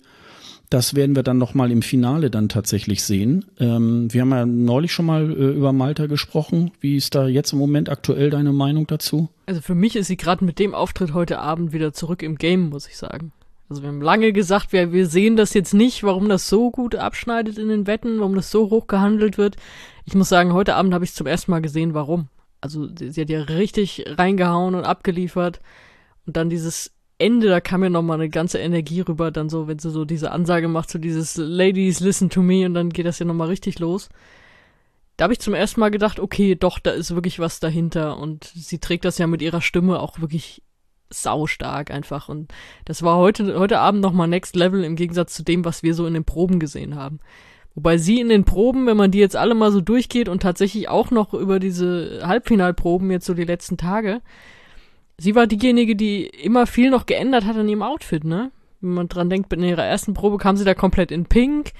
[0.73, 3.45] Das werden wir dann noch mal im Finale dann tatsächlich sehen.
[3.59, 6.71] Ähm, wir haben ja neulich schon mal äh, über Malta gesprochen.
[6.79, 9.29] Wie ist da jetzt im Moment aktuell deine Meinung dazu?
[9.45, 12.69] Also für mich ist sie gerade mit dem Auftritt heute Abend wieder zurück im Game,
[12.69, 13.33] muss ich sagen.
[13.69, 16.95] Also wir haben lange gesagt, wir, wir sehen das jetzt nicht, warum das so gut
[16.95, 19.57] abschneidet in den Wetten, warum das so hoch gehandelt wird.
[20.05, 22.29] Ich muss sagen, heute Abend habe ich zum ersten Mal gesehen, warum.
[22.61, 25.61] Also sie hat ja richtig reingehauen und abgeliefert.
[26.25, 29.79] Und dann dieses Ende, da kam ja nochmal eine ganze Energie rüber, dann so, wenn
[29.79, 33.19] sie so diese Ansage macht, so dieses Ladies, listen to me und dann geht das
[33.19, 34.09] ja nochmal richtig los.
[35.17, 38.51] Da habe ich zum ersten Mal gedacht, okay, doch, da ist wirklich was dahinter und
[38.55, 40.63] sie trägt das ja mit ihrer Stimme auch wirklich
[41.09, 42.29] saustark einfach.
[42.29, 42.51] Und
[42.85, 46.07] das war heute, heute Abend nochmal Next Level im Gegensatz zu dem, was wir so
[46.07, 47.19] in den Proben gesehen haben.
[47.75, 50.89] Wobei sie in den Proben, wenn man die jetzt alle mal so durchgeht und tatsächlich
[50.89, 54.21] auch noch über diese Halbfinalproben jetzt so die letzten Tage,
[55.17, 58.51] sie war diejenige, die immer viel noch geändert hat an ihrem Outfit, ne?
[58.81, 61.71] Wenn man dran denkt, in ihrer ersten Probe kam sie da komplett in Pink,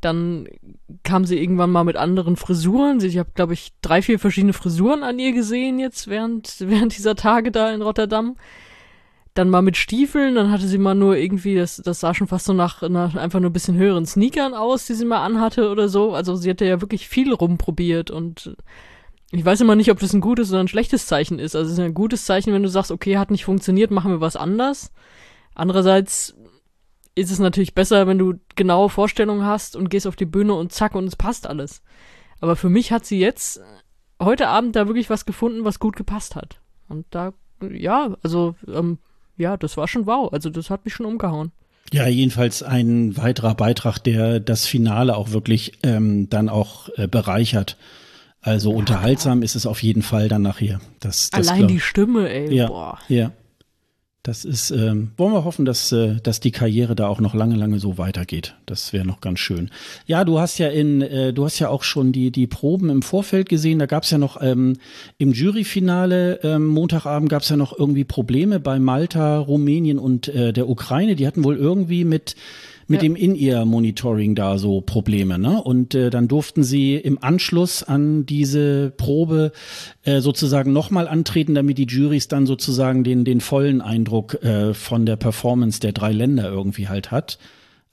[0.00, 0.48] dann
[1.04, 3.00] kam sie irgendwann mal mit anderen Frisuren.
[3.04, 7.14] Ich habe, glaube ich, drei, vier verschiedene Frisuren an ihr gesehen jetzt während, während dieser
[7.14, 8.36] Tage da in Rotterdam
[9.34, 12.46] dann mal mit Stiefeln, dann hatte sie mal nur irgendwie, das, das sah schon fast
[12.46, 15.88] so nach, nach einfach nur ein bisschen höheren Sneakern aus, die sie mal anhatte oder
[15.88, 16.14] so.
[16.14, 18.56] Also sie hatte ja wirklich viel rumprobiert und
[19.32, 21.54] ich weiß immer nicht, ob das ein gutes oder ein schlechtes Zeichen ist.
[21.54, 24.20] Also es ist ein gutes Zeichen, wenn du sagst, okay, hat nicht funktioniert, machen wir
[24.20, 24.92] was anders.
[25.54, 26.34] Andererseits
[27.14, 30.72] ist es natürlich besser, wenn du genaue Vorstellungen hast und gehst auf die Bühne und
[30.72, 31.82] zack und es passt alles.
[32.40, 33.60] Aber für mich hat sie jetzt
[34.20, 36.60] heute Abend da wirklich was gefunden, was gut gepasst hat.
[36.88, 37.32] Und da,
[37.70, 38.98] ja, also ähm,
[39.36, 40.32] ja, das war schon wow.
[40.32, 41.52] Also das hat mich schon umgehauen.
[41.92, 47.76] Ja, jedenfalls ein weiterer Beitrag, der das Finale auch wirklich ähm, dann auch äh, bereichert.
[48.42, 50.80] Also unterhaltsam ist es auf jeden Fall dann nachher.
[50.98, 52.54] Das, das Allein die Stimme, ey.
[52.54, 52.98] Ja, boah.
[53.08, 53.32] ja.
[54.22, 57.56] Das ist, ähm, wollen wir hoffen, dass, äh, dass die Karriere da auch noch lange,
[57.56, 58.54] lange so weitergeht.
[58.66, 59.70] Das wäre noch ganz schön.
[60.04, 63.00] Ja, du hast ja in, äh, du hast ja auch schon die, die Proben im
[63.00, 63.78] Vorfeld gesehen.
[63.78, 64.76] Da gab es ja noch ähm,
[65.16, 70.52] im Juryfinale ähm, Montagabend gab es ja noch irgendwie Probleme bei Malta, Rumänien und äh,
[70.52, 71.16] der Ukraine.
[71.16, 72.36] Die hatten wohl irgendwie mit
[72.90, 73.08] mit ja.
[73.08, 75.38] dem In-Ear-Monitoring da so Probleme.
[75.38, 75.62] Ne?
[75.62, 79.52] Und äh, dann durften sie im Anschluss an diese Probe
[80.02, 85.06] äh, sozusagen nochmal antreten, damit die Juries dann sozusagen den, den vollen Eindruck äh, von
[85.06, 87.38] der Performance der drei Länder irgendwie halt hat.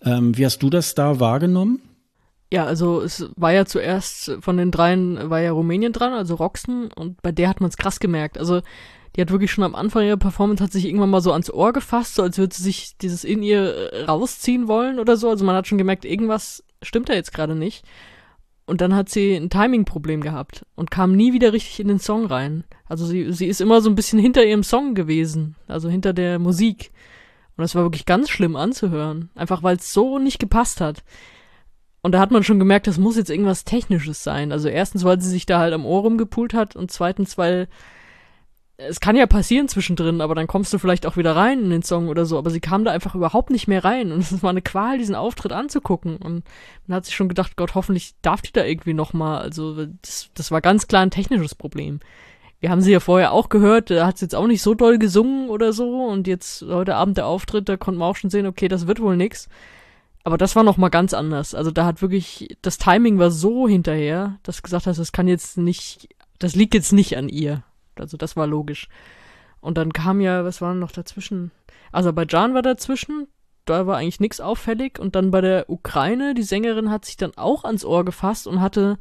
[0.04, 1.80] Ähm, wie hast du das da wahrgenommen?
[2.52, 6.92] Ja, also es war ja zuerst von den dreien war ja Rumänien dran, also Roxen,
[6.92, 8.40] und bei der hat man es krass gemerkt.
[8.40, 8.62] Also
[9.18, 11.74] die hat wirklich schon am Anfang ihrer Performance hat sich irgendwann mal so ans Ohr
[11.74, 15.28] gefasst, so als würde sie sich dieses in ihr äh, rausziehen wollen oder so.
[15.28, 17.84] Also man hat schon gemerkt, irgendwas stimmt da jetzt gerade nicht.
[18.68, 22.28] Und dann hat sie ein Timing-Problem gehabt und kam nie wieder richtig in den Song
[22.28, 22.64] rein.
[22.86, 26.38] Also sie, sie ist immer so ein bisschen hinter ihrem Song gewesen, also hinter der
[26.38, 26.92] Musik.
[27.56, 29.32] Und das war wirklich ganz schlimm anzuhören.
[29.34, 31.04] Einfach weil es so nicht gepasst hat.
[32.02, 34.52] Und da hat man schon gemerkt, das muss jetzt irgendwas Technisches sein.
[34.52, 37.68] Also erstens, weil sie sich da halt am Ohr rumgepult hat und zweitens, weil
[38.78, 41.82] es kann ja passieren zwischendrin, aber dann kommst du vielleicht auch wieder rein in den
[41.82, 42.38] Song oder so.
[42.38, 44.12] Aber sie kam da einfach überhaupt nicht mehr rein.
[44.12, 46.18] Und es war eine Qual, diesen Auftritt anzugucken.
[46.18, 46.44] Und
[46.86, 49.42] man hat sich schon gedacht, Gott, hoffentlich darf die da irgendwie nochmal.
[49.42, 52.00] Also das, das war ganz klar ein technisches Problem.
[52.60, 55.00] Wir haben sie ja vorher auch gehört, da hat sie jetzt auch nicht so doll
[55.00, 56.06] gesungen oder so.
[56.06, 59.00] Und jetzt heute Abend der Auftritt, da konnten wir auch schon sehen, okay, das wird
[59.00, 59.50] wohl nix.
[60.24, 61.56] Aber das war nochmal ganz anders.
[61.56, 65.58] Also da hat wirklich, das Timing war so hinterher, dass gesagt hast, das kann jetzt
[65.58, 67.64] nicht, das liegt jetzt nicht an ihr.
[68.02, 68.88] Also das war logisch.
[69.60, 71.52] Und dann kam ja, was war noch dazwischen?
[71.92, 73.28] Aserbaidschan war dazwischen,
[73.66, 75.00] da war eigentlich nichts auffällig.
[75.00, 78.62] Und dann bei der Ukraine, die Sängerin hat sich dann auch ans Ohr gefasst und
[78.62, 78.98] hatte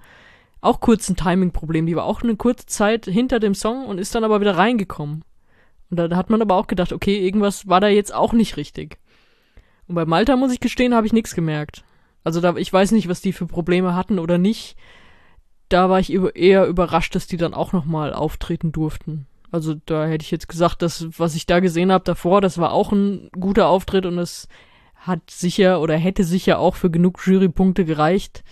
[0.61, 1.86] auch kurz ein Timing-Problem.
[1.86, 5.22] Die war auch eine kurze Zeit hinter dem Song und ist dann aber wieder reingekommen.
[5.90, 8.99] Und da hat man aber auch gedacht, okay, irgendwas war da jetzt auch nicht richtig.
[9.86, 11.84] Und bei Malta, muss ich gestehen, habe ich nichts gemerkt.
[12.24, 14.76] Also da, ich weiß nicht, was die für Probleme hatten oder nicht
[15.68, 19.26] da war ich eher überrascht, dass die dann auch nochmal auftreten durften.
[19.50, 22.72] Also da hätte ich jetzt gesagt, dass was ich da gesehen habe davor, das war
[22.72, 24.48] auch ein guter Auftritt und es
[24.94, 28.42] hat sicher oder hätte sicher auch für genug Jurypunkte gereicht.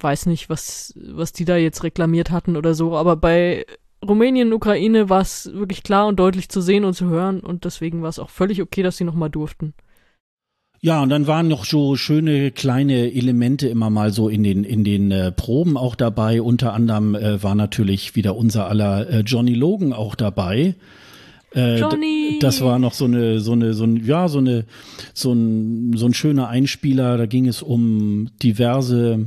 [0.00, 3.66] Weiß nicht, was, was die da jetzt reklamiert hatten oder so, aber bei
[4.06, 7.64] Rumänien und Ukraine war es wirklich klar und deutlich zu sehen und zu hören und
[7.64, 9.74] deswegen war es auch völlig okay, dass sie nochmal durften.
[10.82, 14.82] Ja, und dann waren noch so schöne kleine Elemente immer mal so in den in
[14.82, 16.40] den äh, Proben auch dabei.
[16.40, 20.74] Unter anderem äh, war natürlich wieder unser aller äh, Johnny Logan auch dabei.
[21.54, 22.38] Äh, Johnny!
[22.40, 24.64] Das war noch so eine, so eine, so ein, ja, so eine,
[25.12, 27.18] so ein, so ein schöner Einspieler.
[27.18, 29.26] Da ging es um diverse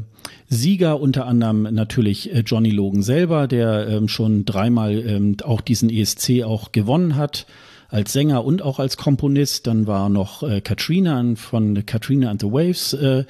[0.49, 5.91] Sieger, unter anderem natürlich äh, Johnny Logan selber, der ähm, schon dreimal ähm, auch diesen
[5.91, 7.45] ESC auch gewonnen hat
[7.93, 9.67] als Sänger und auch als Komponist.
[9.67, 13.23] Dann war noch äh, Katrina von Katrina and the Waves äh,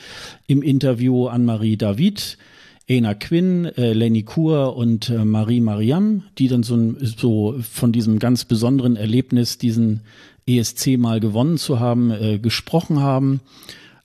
[0.47, 2.37] im Interview, Anne-Marie David,
[2.87, 8.19] Ena Quinn, äh, Lenny Kur und äh, Marie Mariam, die dann so, so von diesem
[8.19, 10.01] ganz besonderen Erlebnis, diesen
[10.47, 13.41] ESC mal gewonnen zu haben, äh, gesprochen haben.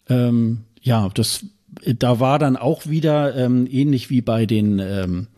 [0.08, 1.44] Ähm, ja, das,
[1.84, 5.28] da war dann auch wieder ähm, ähnlich wie bei den ähm,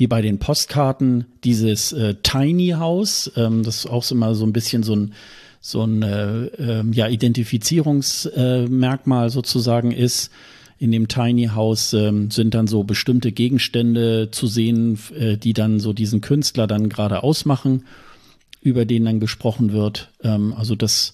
[0.00, 4.54] wie bei den Postkarten dieses äh, Tiny House, ähm, das ist auch immer so ein
[4.54, 5.12] bisschen so ein
[5.60, 10.30] so ein äh, äh, ja Identifizierungsmerkmal sozusagen ist
[10.78, 15.80] in dem Tiny House ähm, sind dann so bestimmte Gegenstände zu sehen, äh, die dann
[15.80, 17.84] so diesen Künstler dann gerade ausmachen,
[18.62, 20.08] über den dann gesprochen wird.
[20.22, 21.12] Ähm, also das,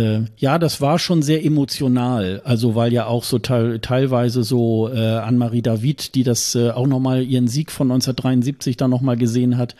[0.00, 2.42] äh, ja, das war schon sehr emotional.
[2.44, 6.86] Also weil ja auch so te teilweise so äh, Anne-Marie David, die das äh, auch
[6.86, 9.76] nochmal ihren Sieg von 1973 dann nochmal gesehen hat,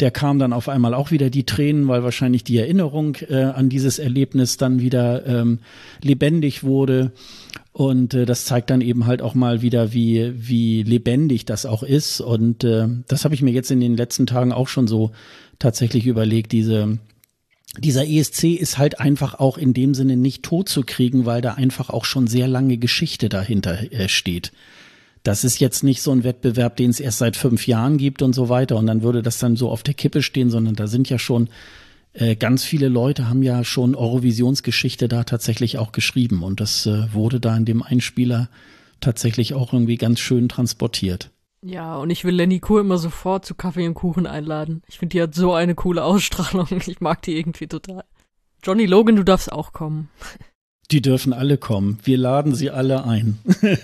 [0.00, 3.68] der kam dann auf einmal auch wieder die Tränen, weil wahrscheinlich die Erinnerung äh, an
[3.68, 5.58] dieses Erlebnis dann wieder ähm,
[6.02, 7.12] lebendig wurde.
[7.72, 11.82] Und äh, das zeigt dann eben halt auch mal wieder, wie, wie lebendig das auch
[11.82, 12.20] ist.
[12.20, 15.10] Und äh, das habe ich mir jetzt in den letzten Tagen auch schon so
[15.58, 16.52] tatsächlich überlegt.
[16.52, 16.98] Diese,
[17.78, 21.54] dieser ESC ist halt einfach auch in dem Sinne nicht tot zu kriegen, weil da
[21.54, 24.52] einfach auch schon sehr lange Geschichte dahinter äh, steht.
[25.22, 28.32] Das ist jetzt nicht so ein Wettbewerb, den es erst seit fünf Jahren gibt und
[28.32, 28.76] so weiter.
[28.76, 31.48] Und dann würde das dann so auf der Kippe stehen, sondern da sind ja schon
[32.16, 37.12] äh, ganz viele Leute haben ja schon Eurovisionsgeschichte da tatsächlich auch geschrieben und das äh,
[37.12, 38.48] wurde da in dem Einspieler
[39.00, 41.30] tatsächlich auch irgendwie ganz schön transportiert.
[41.66, 44.82] Ja, und ich will Lenny Kur immer sofort zu Kaffee und Kuchen einladen.
[44.86, 46.68] Ich finde, die hat so eine coole Ausstrahlung.
[46.86, 48.04] Ich mag die irgendwie total.
[48.62, 50.08] Johnny Logan, du darfst auch kommen.
[50.92, 51.98] Die dürfen alle kommen.
[52.04, 53.38] Wir laden sie alle ein.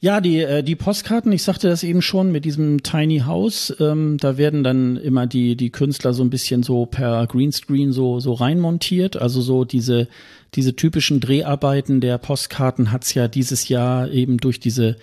[0.00, 4.16] Ja, die, äh, die Postkarten, ich sagte das eben schon mit diesem Tiny House, ähm,
[4.20, 8.34] da werden dann immer die, die Künstler so ein bisschen so per Greenscreen so, so
[8.34, 9.16] reinmontiert.
[9.16, 10.06] Also so diese,
[10.54, 14.96] diese typischen Dreharbeiten der Postkarten hat's ja dieses Jahr eben durch diese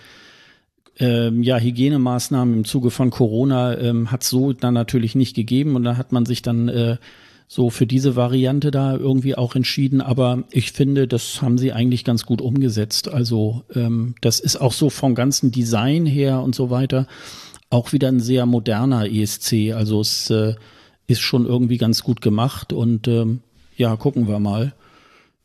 [0.98, 5.84] ähm, ja, Hygienemaßnahmen im Zuge von Corona ähm, hat so dann natürlich nicht gegeben und
[5.84, 6.98] da hat man sich dann äh,
[7.48, 10.02] so für diese Variante da irgendwie auch entschieden.
[10.02, 13.08] Aber ich finde, das haben sie eigentlich ganz gut umgesetzt.
[13.10, 17.08] Also ähm, das ist auch so vom ganzen Design her und so weiter
[17.70, 19.74] auch wieder ein sehr moderner ESC.
[19.74, 20.56] Also es äh,
[21.08, 23.42] ist schon irgendwie ganz gut gemacht und ähm,
[23.76, 24.74] ja, gucken wir mal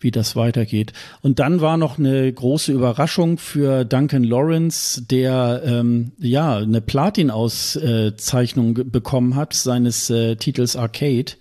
[0.00, 0.92] wie das weitergeht.
[1.20, 8.90] Und dann war noch eine große Überraschung für Duncan Lawrence, der ähm, ja eine Platin-Auszeichnung
[8.90, 11.32] bekommen hat seines äh, Titels Arcade.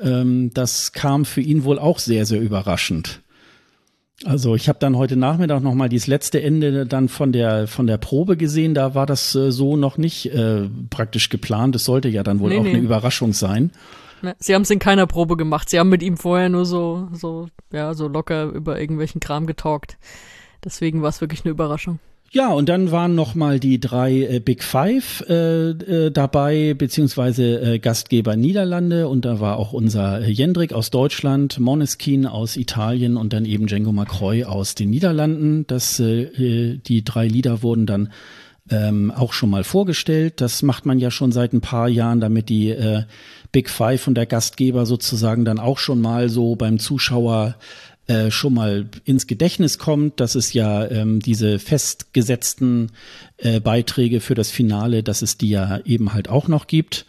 [0.00, 3.20] Ähm, das kam für ihn wohl auch sehr, sehr überraschend.
[4.24, 7.86] Also ich habe dann heute Nachmittag noch mal dieses letzte Ende dann von der von
[7.86, 8.74] der Probe gesehen.
[8.74, 11.74] Da war das äh, so noch nicht äh, praktisch geplant.
[11.74, 12.70] Es sollte ja dann wohl Nee, auch nee.
[12.70, 13.70] eine Überraschung sein.
[14.22, 14.36] Ne?
[14.38, 15.70] Sie haben es in keiner Probe gemacht.
[15.70, 19.98] Sie haben mit ihm vorher nur so, so, ja, so locker über irgendwelchen Kram getalkt.
[20.64, 21.98] Deswegen war es wirklich eine Überraschung.
[22.32, 27.60] Ja, und dann waren noch mal die drei äh, Big Five äh, äh, dabei, beziehungsweise
[27.60, 29.08] äh, Gastgeber Niederlande.
[29.08, 33.90] Und da war auch unser Jendrik aus Deutschland, Moneskin aus Italien und dann eben Django
[33.90, 35.66] Macroy aus den Niederlanden.
[35.66, 38.12] Das, äh, die drei Lieder wurden dann
[38.70, 40.40] ähm, auch schon mal vorgestellt.
[40.40, 42.72] Das macht man ja schon seit ein paar Jahren, damit die
[43.52, 47.56] Big Five und der Gastgeber sozusagen dann auch schon mal so beim Zuschauer
[48.06, 52.90] äh, schon mal ins Gedächtnis kommt, dass es ja ähm, diese festgesetzten
[53.36, 57.06] äh, Beiträge für das Finale, dass es die ja eben halt auch noch gibt.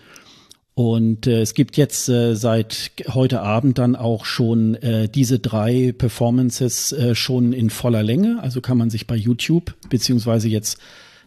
[0.73, 5.93] Und äh, es gibt jetzt äh, seit heute Abend dann auch schon äh, diese drei
[5.97, 8.39] Performances äh, schon in voller Länge.
[8.41, 10.77] Also kann man sich bei YouTube beziehungsweise jetzt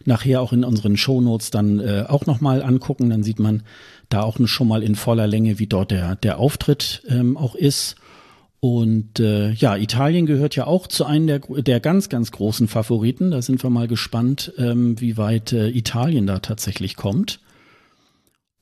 [0.03, 3.09] nachher auch in unseren Shownotes dann äh, auch nochmal angucken.
[3.09, 3.63] Dann sieht man
[4.09, 7.95] da auch schon mal in voller Länge, wie dort der, der Auftritt ähm, auch ist.
[8.59, 13.31] Und äh, ja, Italien gehört ja auch zu einem der, der ganz, ganz großen Favoriten.
[13.31, 17.39] Da sind wir mal gespannt, ähm, wie weit äh, Italien da tatsächlich kommt.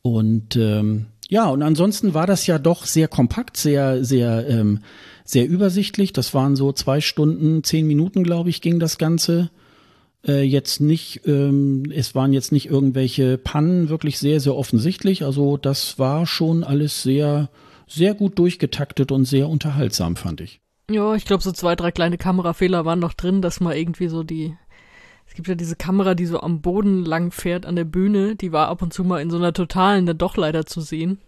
[0.01, 4.79] Und ähm, ja, und ansonsten war das ja doch sehr kompakt, sehr, sehr, ähm,
[5.23, 6.11] sehr übersichtlich.
[6.11, 9.49] Das waren so zwei Stunden, zehn Minuten, glaube ich, ging das Ganze.
[10.25, 15.23] Äh, jetzt nicht, ähm, es waren jetzt nicht irgendwelche Pannen, wirklich sehr, sehr offensichtlich.
[15.23, 17.49] Also das war schon alles sehr,
[17.87, 20.61] sehr gut durchgetaktet und sehr unterhaltsam, fand ich.
[20.89, 24.23] Ja, ich glaube, so zwei, drei kleine Kamerafehler waren noch drin, dass mal irgendwie so
[24.23, 24.55] die.
[25.25, 28.51] Es gibt ja diese Kamera, die so am Boden lang fährt an der Bühne, die
[28.51, 31.19] war ab und zu mal in so einer totalen dann doch leider zu sehen.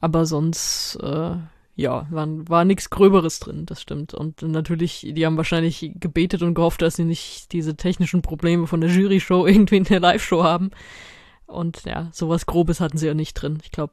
[0.00, 1.36] Aber sonst, äh,
[1.76, 4.14] ja, war, war nichts Gröberes drin, das stimmt.
[4.14, 8.80] Und natürlich, die haben wahrscheinlich gebetet und gehofft, dass sie nicht diese technischen Probleme von
[8.80, 10.70] der Jury-Show irgendwie in der Live-Show haben.
[11.46, 13.58] Und ja, sowas Grobes hatten sie ja nicht drin.
[13.62, 13.92] Ich glaube,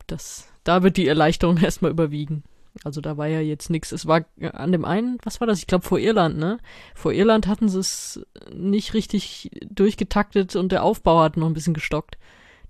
[0.64, 2.44] da wird die Erleichterung erstmal überwiegen.
[2.84, 3.92] Also da war ja jetzt nichts.
[3.92, 5.60] Es war an dem einen, was war das?
[5.60, 6.60] Ich glaube vor Irland, ne?
[6.96, 11.74] Vor Irland hatten sie es nicht richtig durchgetaktet und der Aufbau hat noch ein bisschen
[11.74, 12.18] gestockt.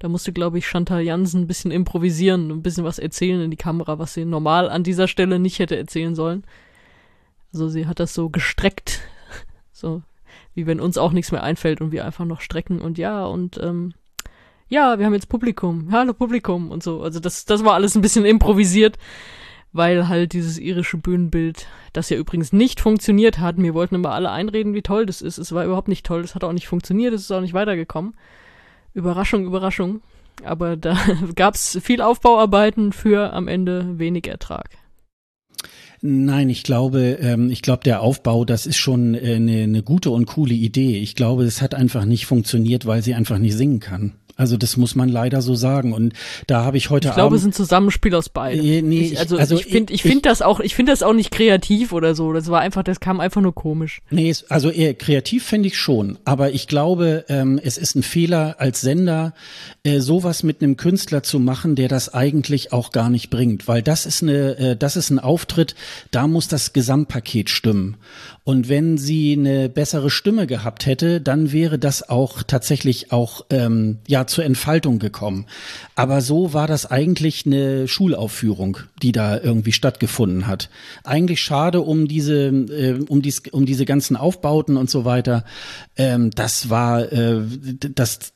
[0.02, 3.56] Da musste, glaube ich, Chantal Jansen ein bisschen improvisieren, ein bisschen was erzählen in die
[3.58, 6.44] Kamera, was sie normal an dieser Stelle nicht hätte erzählen sollen.
[7.54, 9.02] Also sie hat das so gestreckt,
[9.72, 10.02] so
[10.56, 13.60] wie wenn uns auch nichts mehr einfällt und wir einfach noch strecken und ja und
[13.62, 13.94] ähm,
[14.70, 17.04] ja, wir haben jetzt Publikum, hallo Publikum und so.
[17.04, 18.98] Also das, das war alles ein bisschen improvisiert,
[19.72, 23.60] weil halt dieses irische Bühnenbild, das ja übrigens nicht funktioniert hat.
[23.60, 25.38] Mir wollten immer alle einreden, wie toll das ist.
[25.38, 28.16] Es war überhaupt nicht toll, das hat auch nicht funktioniert, es ist auch nicht weitergekommen.
[28.94, 30.02] Überraschung, Überraschung.
[30.44, 30.98] Aber da
[31.36, 34.70] gab es viel Aufbauarbeiten für am Ende wenig Ertrag.
[36.04, 40.10] Nein, ich glaube, ähm, ich glaube, der Aufbau, das ist schon äh, eine, eine gute
[40.10, 40.98] und coole Idee.
[40.98, 44.14] Ich glaube, es hat einfach nicht funktioniert, weil sie einfach nicht singen kann.
[44.42, 45.94] Also das muss man leider so sagen.
[45.94, 46.14] Und
[46.48, 48.66] da habe ich heute Ich glaube, Abend, es ist ein Zusammenspiel aus beiden.
[48.66, 51.14] Äh, nee, ich, also, also ich finde, ich finde das auch, ich finde das auch
[51.14, 52.34] nicht kreativ oder so.
[52.34, 54.02] Das war einfach, das kam einfach nur komisch.
[54.10, 58.56] Nee, also eher kreativ finde ich schon, aber ich glaube, ähm, es ist ein Fehler
[58.58, 59.36] als Sender,
[59.84, 63.84] äh, sowas mit einem Künstler zu machen, der das eigentlich auch gar nicht bringt, weil
[63.84, 65.76] das ist eine, äh, das ist ein Auftritt,
[66.10, 67.98] da muss das Gesamtpaket stimmen.
[68.44, 74.00] Und wenn sie eine bessere Stimme gehabt hätte, dann wäre das auch tatsächlich auch ähm,
[74.08, 75.46] ja zur Entfaltung gekommen.
[75.96, 80.70] Aber so war das eigentlich eine Schulaufführung, die da irgendwie stattgefunden hat.
[81.04, 85.46] Eigentlich schade um diese äh, um dies, um diese ganzen Aufbauten und so weiter.
[85.96, 87.42] Ähm, das war äh,
[87.94, 88.34] das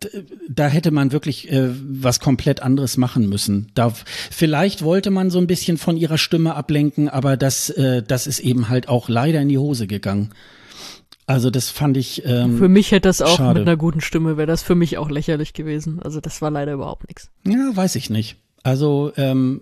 [0.48, 3.72] da hätte man wirklich äh, was komplett anderes machen müssen.
[3.74, 3.92] Da
[4.30, 8.40] vielleicht wollte man so ein bisschen von ihrer Stimme ablenken, aber das äh, das ist
[8.40, 10.32] eben halt auch leider in die Hose gegangen.
[11.28, 13.60] Also das fand ich ähm, Für mich hätte das auch schade.
[13.60, 16.00] mit einer guten Stimme, wäre das für mich auch lächerlich gewesen.
[16.02, 17.32] Also das war leider überhaupt nichts.
[17.48, 18.38] Ja, weiß ich nicht.
[18.62, 19.62] Also ähm,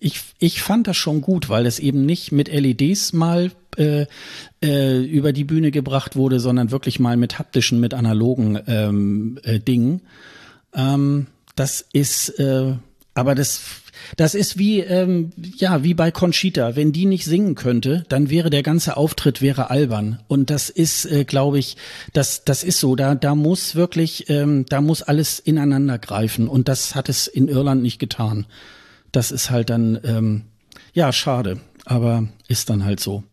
[0.00, 4.06] ich, ich fand das schon gut, weil es eben nicht mit LEDs mal äh,
[4.62, 9.60] äh, über die Bühne gebracht wurde, sondern wirklich mal mit haptischen, mit analogen ähm, äh,
[9.60, 10.02] Dingen.
[10.74, 12.74] Ähm, das ist, äh,
[13.14, 13.79] aber das,
[14.16, 16.76] das ist wie, ähm, ja, wie bei Conchita.
[16.76, 20.20] Wenn die nicht singen könnte, dann wäre der ganze Auftritt wäre albern.
[20.28, 21.76] Und das ist, äh, glaube ich,
[22.12, 22.96] das, das ist so.
[22.96, 26.48] Da, da muss wirklich, ähm, da muss alles ineinander greifen.
[26.48, 28.46] Und das hat es in Irland nicht getan.
[29.12, 30.42] Das ist halt dann, ähm,
[30.92, 31.60] ja, schade.
[31.84, 33.24] Aber ist dann halt so.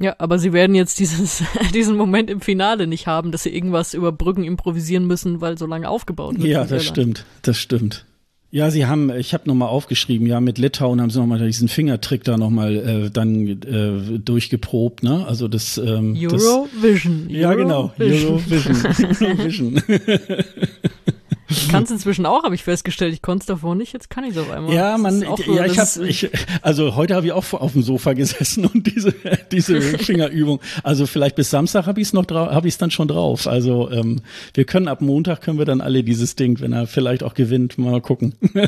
[0.00, 1.42] Ja, aber sie werden jetzt dieses,
[1.74, 5.66] diesen Moment im Finale nicht haben, dass sie irgendwas über Brücken improvisieren müssen, weil so
[5.66, 6.46] lange aufgebaut wird.
[6.46, 8.06] Ja, das stimmt, das stimmt.
[8.54, 12.22] Ja, sie haben, ich habe nochmal aufgeschrieben, ja, mit Litauen haben sie nochmal diesen Fingertrick
[12.22, 15.26] da nochmal äh, dann äh, durchgeprobt, ne?
[15.26, 17.30] Also das, ähm, das Eurovision.
[17.30, 17.94] Ja, genau.
[17.98, 18.42] Eurovision.
[19.20, 19.82] Eurovision.
[21.52, 23.12] Ich kann es inzwischen auch, habe ich festgestellt.
[23.14, 24.74] Ich konnte es davor nicht, jetzt kann ich es auf einmal.
[24.74, 26.30] ja, man, auch ja, ich habe, ist- ich,
[26.62, 29.14] also heute habe ich auch auf dem Sofa gesessen und diese
[29.52, 30.60] diese Fingerübung.
[30.82, 33.46] Also vielleicht bis Samstag habe ich es noch drauf, habe ich es dann schon drauf.
[33.46, 34.20] Also ähm,
[34.54, 37.78] wir können ab Montag können wir dann alle dieses Ding, wenn er vielleicht auch gewinnt,
[37.78, 38.34] mal gucken.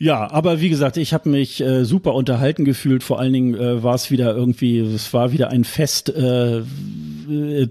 [0.00, 3.02] Ja, aber wie gesagt, ich habe mich äh, super unterhalten gefühlt.
[3.02, 6.62] Vor allen Dingen äh, war es wieder irgendwie, es war wieder ein Fest äh,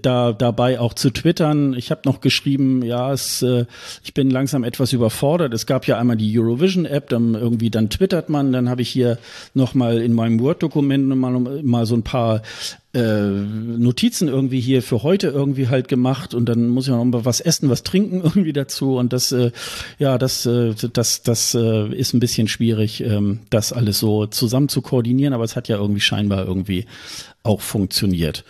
[0.02, 1.72] da dabei auch zu twittern.
[1.72, 3.64] Ich habe noch geschrieben, ja, es, äh,
[4.04, 5.54] ich bin langsam etwas überfordert.
[5.54, 8.52] Es gab ja einmal die Eurovision App, dann irgendwie dann twittert man.
[8.52, 9.16] Dann habe ich hier
[9.54, 12.42] noch mal in meinem Word-Dokument mal, mal so ein paar
[12.94, 17.24] äh, Notizen irgendwie hier für heute irgendwie halt gemacht und dann muss ich noch mal
[17.24, 19.50] was essen, was trinken irgendwie dazu und das äh,
[19.98, 24.68] ja das äh, das das äh, ist ein bisschen schwierig, ähm, das alles so zusammen
[24.68, 26.86] zu koordinieren, aber es hat ja irgendwie scheinbar irgendwie
[27.42, 28.44] auch funktioniert.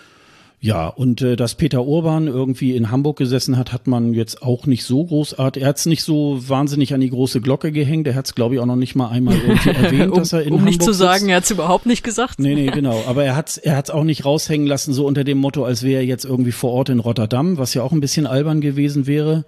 [0.61, 4.67] Ja, und äh, dass Peter Urban irgendwie in Hamburg gesessen hat, hat man jetzt auch
[4.67, 5.63] nicht so großartig.
[5.63, 8.09] Er hat es nicht so wahnsinnig an die große Glocke gehängt.
[8.09, 10.43] Er hat es, glaube ich, auch noch nicht mal einmal irgendwie erwähnt, um, dass er
[10.43, 10.99] in um Hamburg nicht zu sitzt.
[10.99, 12.41] sagen, er hat es überhaupt nicht gesagt.
[12.41, 13.05] Nee, nee, genau.
[13.07, 16.01] Aber er hat's, er hat's auch nicht raushängen lassen, so unter dem Motto, als wäre
[16.01, 19.45] er jetzt irgendwie vor Ort in Rotterdam, was ja auch ein bisschen albern gewesen wäre.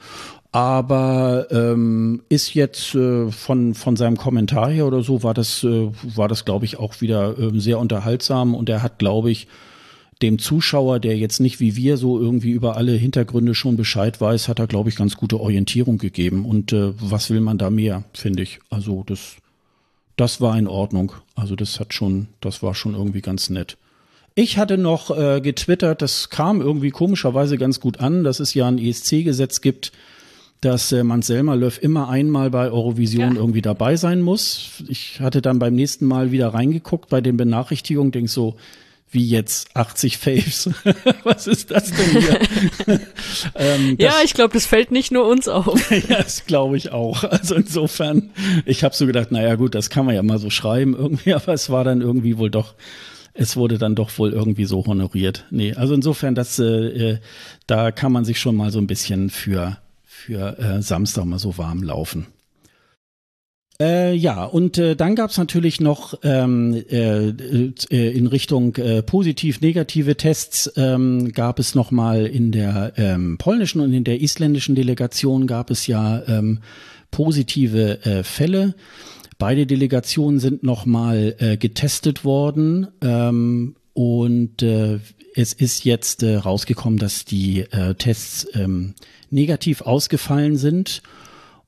[0.53, 5.91] Aber ähm, ist jetzt äh, von von seinem Kommentar her oder so war das äh,
[6.03, 9.47] war das glaube ich auch wieder äh, sehr unterhaltsam und er hat glaube ich
[10.23, 14.49] dem Zuschauer, der jetzt nicht wie wir so irgendwie über alle Hintergründe schon Bescheid weiß,
[14.49, 18.05] hat er glaube ich ganz gute Orientierung gegeben und äh, was will man da mehr,
[18.13, 18.61] finde ich.
[18.69, 19.37] Also das
[20.21, 21.13] das war in Ordnung.
[21.35, 23.79] Also das hat schon, das war schon irgendwie ganz nett.
[24.35, 28.69] Ich hatte noch äh, getwittert, das kam irgendwie komischerweise ganz gut an, dass es ja
[28.69, 29.93] ein ESC-Gesetz gibt,
[30.61, 33.41] dass äh, Manselma Löw immer einmal bei Eurovision ja.
[33.41, 34.83] irgendwie dabei sein muss.
[34.89, 38.57] Ich hatte dann beim nächsten Mal wieder reingeguckt bei den Benachrichtigungen, denk so,
[39.11, 40.71] wie jetzt 80 Faves.
[41.25, 42.41] Was ist das denn hier?
[43.57, 45.91] ähm, das, ja, ich glaube, das fällt nicht nur uns auf.
[46.09, 47.25] ja, das glaube ich auch.
[47.25, 48.31] Also insofern,
[48.67, 51.53] ich habe so gedacht, naja gut, das kann man ja mal so schreiben irgendwie, aber
[51.53, 52.75] es war dann irgendwie wohl doch
[53.33, 55.47] es wurde dann doch wohl irgendwie so honoriert.
[55.51, 57.19] Nee, also insofern, das, äh, äh,
[57.67, 61.57] da kann man sich schon mal so ein bisschen für, für äh, Samstag mal so
[61.57, 62.27] warm laufen.
[63.81, 70.17] Äh, ja, und äh, dann gab's natürlich noch ähm, äh, äh, in Richtung äh, positiv-negative
[70.17, 75.47] Tests ähm, gab es noch mal in der ähm, polnischen und in der isländischen Delegation
[75.47, 76.59] gab es ja ähm,
[77.11, 78.75] positive äh, Fälle.
[79.39, 84.99] Beide Delegationen sind nochmal äh, getestet worden ähm, und äh,
[85.35, 88.95] es ist jetzt äh, rausgekommen, dass die äh, Tests ähm,
[89.31, 91.01] negativ ausgefallen sind.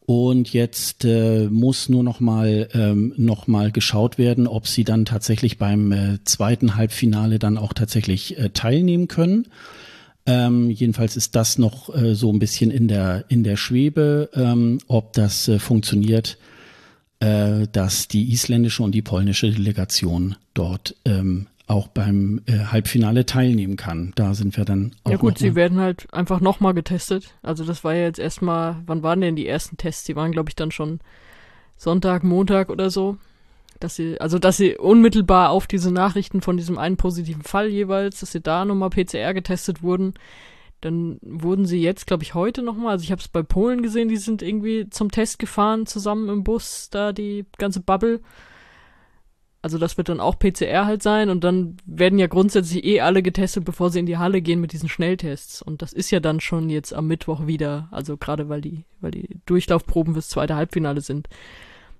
[0.05, 5.05] Und jetzt äh, muss nur noch mal ähm, noch mal geschaut werden, ob sie dann
[5.05, 9.47] tatsächlich beim äh, zweiten Halbfinale dann auch tatsächlich äh, teilnehmen können.
[10.27, 14.79] Ähm, jedenfalls ist das noch äh, so ein bisschen in der in der Schwebe, ähm,
[14.89, 16.37] ob das äh, funktioniert
[17.23, 23.77] äh, dass die isländische und die polnische Delegation dort ähm, auch beim äh, Halbfinale teilnehmen
[23.77, 24.12] kann.
[24.14, 25.11] Da sind wir dann auch.
[25.11, 27.35] Ja gut, sie werden halt einfach nochmal getestet.
[27.43, 30.05] Also das war ja jetzt erstmal, wann waren denn die ersten Tests?
[30.05, 31.01] Die waren, glaube ich, dann schon
[31.77, 33.16] Sonntag, Montag oder so.
[33.81, 38.20] Dass sie, also dass sie unmittelbar auf diese Nachrichten von diesem einen positiven Fall jeweils,
[38.20, 40.14] dass sie da nochmal PCR getestet wurden.
[40.83, 44.09] Dann wurden sie jetzt, glaube ich, heute nochmal, also ich habe es bei Polen gesehen,
[44.09, 48.20] die sind irgendwie zum Test gefahren, zusammen im Bus, da die ganze Bubble.
[49.63, 53.23] Also das wird dann auch PCR halt sein und dann werden ja grundsätzlich eh alle
[53.23, 55.63] getestet, bevor sie in die Halle gehen mit diesen Schnelltests.
[55.63, 59.13] Und das ist ja dann schon jetzt am Mittwoch wieder, also gerade weil die, weil
[59.13, 61.29] die Durchlaufproben fürs zweite Halbfinale sind.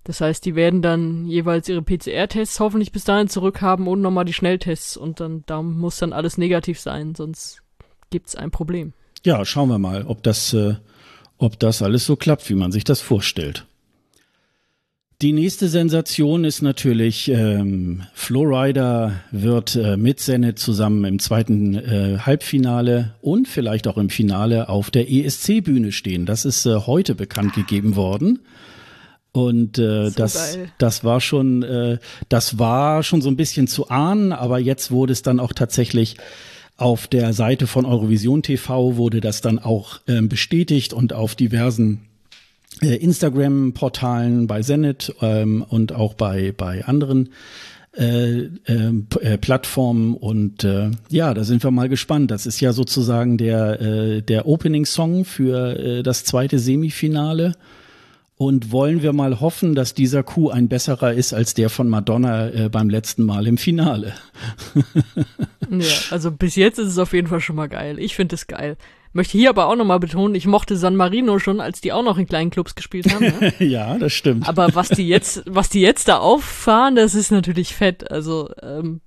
[0.03, 4.33] Das heißt, die werden dann jeweils ihre PCR-Tests hoffentlich bis dahin zurückhaben und nochmal die
[4.33, 7.63] Schnelltests und dann da muss dann alles negativ sein, sonst
[8.11, 8.93] gibt es ein Problem.
[9.25, 10.75] Ja, schauen wir mal, ob das, äh,
[11.39, 13.67] ob das alles so klappt, wie man sich das vorstellt.
[15.23, 22.19] Die nächste Sensation ist natürlich, ähm, Flowrider wird äh, mit Sennet zusammen im zweiten äh,
[22.19, 26.27] Halbfinale und vielleicht auch im Finale auf der ESC-Bühne stehen.
[26.27, 28.41] Das ist äh, heute bekannt gegeben worden.
[29.31, 31.99] Und äh, so das, das war schon, äh,
[32.29, 36.17] das war schon so ein bisschen zu ahnen, aber jetzt wurde es dann auch tatsächlich
[36.77, 42.01] auf der Seite von Eurovision TV wurde das dann auch ähm, bestätigt und auf diversen
[42.07, 42.12] äh,
[42.81, 47.31] Instagram-Portalen bei Zenit ähm, und auch bei, bei anderen
[47.97, 52.31] äh, ähm, äh, Plattformen und äh, ja, da sind wir mal gespannt.
[52.31, 57.55] Das ist ja sozusagen der, äh, der Opening-Song für äh, das zweite Semifinale.
[58.39, 62.49] Und wollen wir mal hoffen, dass dieser Coup ein besserer ist als der von Madonna
[62.49, 64.15] äh, beim letzten Mal im Finale.
[65.71, 68.01] ja, also bis jetzt ist es auf jeden Fall schon mal geil.
[68.01, 68.77] Ich finde es geil.
[69.13, 72.17] Möchte hier aber auch nochmal betonen, ich mochte San Marino schon, als die auch noch
[72.17, 73.27] in kleinen Clubs gespielt haben.
[73.27, 73.53] Ne?
[73.67, 74.49] ja, das stimmt.
[74.49, 78.11] Aber was die jetzt, was die jetzt da auffahren, das ist natürlich fett.
[78.11, 79.01] Also, ähm,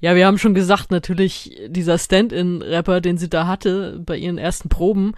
[0.00, 4.68] ja, wir haben schon gesagt, natürlich dieser Stand-in-Rapper, den sie da hatte bei ihren ersten
[4.68, 5.14] Proben,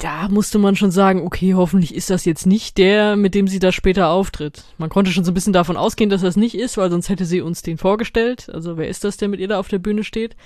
[0.00, 3.58] da musste man schon sagen, okay, hoffentlich ist das jetzt nicht der, mit dem sie
[3.58, 4.64] da später auftritt.
[4.78, 7.26] Man konnte schon so ein bisschen davon ausgehen, dass das nicht ist, weil sonst hätte
[7.26, 8.48] sie uns den vorgestellt.
[8.52, 10.36] Also wer ist das, der mit ihr da auf der Bühne steht?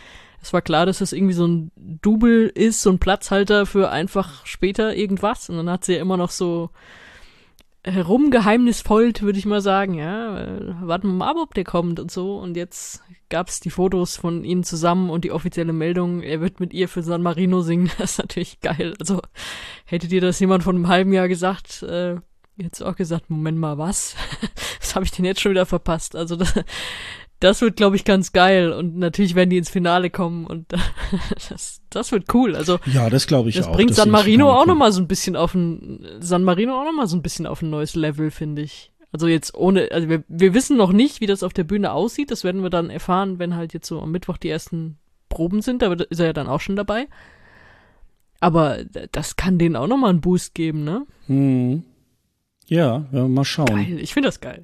[0.43, 4.45] Es war klar, dass das irgendwie so ein Double ist, so ein Platzhalter für einfach
[4.45, 5.49] später irgendwas.
[5.49, 6.71] Und dann hat sie ja immer noch so
[7.85, 10.59] herumgeheimnisvollt, würde ich mal sagen, ja.
[10.81, 12.39] Warten wir mal ab, ob der kommt und so.
[12.39, 16.73] Und jetzt gab's die Fotos von ihnen zusammen und die offizielle Meldung, er wird mit
[16.73, 17.91] ihr für San Marino singen.
[17.99, 18.95] Das ist natürlich geil.
[18.99, 19.21] Also
[19.85, 22.17] hätte dir das jemand von einem halben Jahr gesagt, äh,
[22.57, 24.17] jetzt auch gesagt, Moment mal, was?
[24.81, 26.17] was habe ich denn jetzt schon wieder verpasst?
[26.17, 26.55] Also das,
[27.41, 28.73] das wird, glaube ich, ganz geil.
[28.73, 30.73] Und natürlich werden die ins Finale kommen und
[31.49, 32.57] das, das wird cool.
[32.57, 33.75] Also ja, das glaube ich das auch.
[33.75, 36.85] Bringt das San Marino auch noch mal so ein bisschen auf ein San Marino auch
[36.85, 38.93] noch mal so ein bisschen auf ein neues Level, finde ich.
[39.13, 42.31] Also jetzt ohne, also wir, wir wissen noch nicht, wie das auf der Bühne aussieht.
[42.31, 45.83] Das werden wir dann erfahren, wenn halt jetzt so am Mittwoch die ersten Proben sind.
[45.83, 47.07] Da ist er ja dann auch schon dabei.
[48.41, 48.79] Aber
[49.13, 51.07] das kann denen auch noch mal einen Boost geben, ne?
[51.29, 51.85] Hm.
[52.67, 53.67] Ja, ja, mal schauen.
[53.67, 54.63] Geil, ich finde das geil.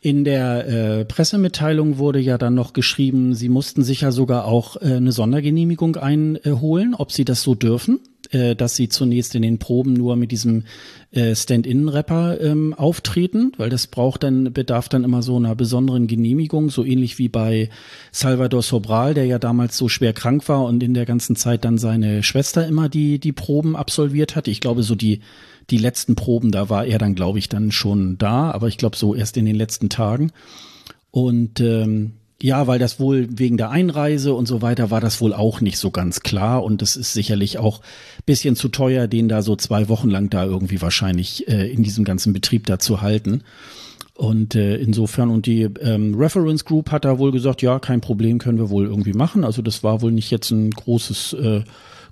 [0.00, 4.76] In der äh, Pressemitteilung wurde ja dann noch geschrieben, sie mussten sich ja sogar auch
[4.76, 7.98] äh, eine Sondergenehmigung einholen, ob sie das so dürfen.
[8.32, 10.64] äh, dass sie zunächst in den Proben nur mit diesem
[11.12, 16.70] äh, Stand-in-Rapper ähm, auftreten, weil das braucht dann, bedarf dann immer so einer besonderen Genehmigung,
[16.70, 17.68] so ähnlich wie bei
[18.12, 21.78] Salvador Sobral, der ja damals so schwer krank war und in der ganzen Zeit dann
[21.78, 24.46] seine Schwester immer die, die Proben absolviert hat.
[24.48, 25.20] Ich glaube, so die,
[25.70, 28.96] die letzten Proben, da war er dann, glaube ich, dann schon da, aber ich glaube
[28.96, 30.32] so erst in den letzten Tagen.
[31.10, 32.12] Und ähm,
[32.42, 35.76] ja, weil das wohl wegen der Einreise und so weiter war das wohl auch nicht
[35.76, 37.82] so ganz klar und es ist sicherlich auch
[38.24, 42.04] bisschen zu teuer, den da so zwei Wochen lang da irgendwie wahrscheinlich äh, in diesem
[42.04, 43.42] ganzen Betrieb da zu halten.
[44.14, 48.38] Und äh, insofern, und die ähm, Reference Group hat da wohl gesagt, ja, kein Problem,
[48.38, 49.44] können wir wohl irgendwie machen.
[49.44, 51.62] Also das war wohl nicht jetzt ein großes, äh,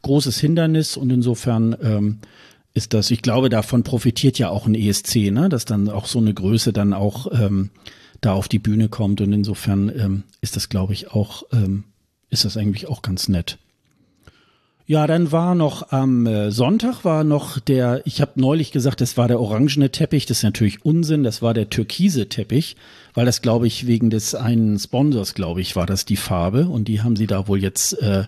[0.02, 2.18] großes Hindernis und insofern ähm,
[2.74, 5.48] ist das, ich glaube, davon profitiert ja auch ein ESC, ne?
[5.48, 7.70] dass dann auch so eine Größe dann auch ähm,
[8.20, 9.20] da auf die Bühne kommt.
[9.20, 11.84] Und insofern ähm, ist das, glaube ich, auch, ähm,
[12.30, 13.58] ist das eigentlich auch ganz nett.
[14.88, 19.18] Ja, dann war noch am äh, Sonntag war noch der, ich habe neulich gesagt, das
[19.18, 22.74] war der orangene Teppich, das ist natürlich Unsinn, das war der türkise Teppich,
[23.12, 26.88] weil das glaube ich wegen des einen Sponsors, glaube ich, war das die Farbe und
[26.88, 28.24] die haben sie da wohl jetzt äh,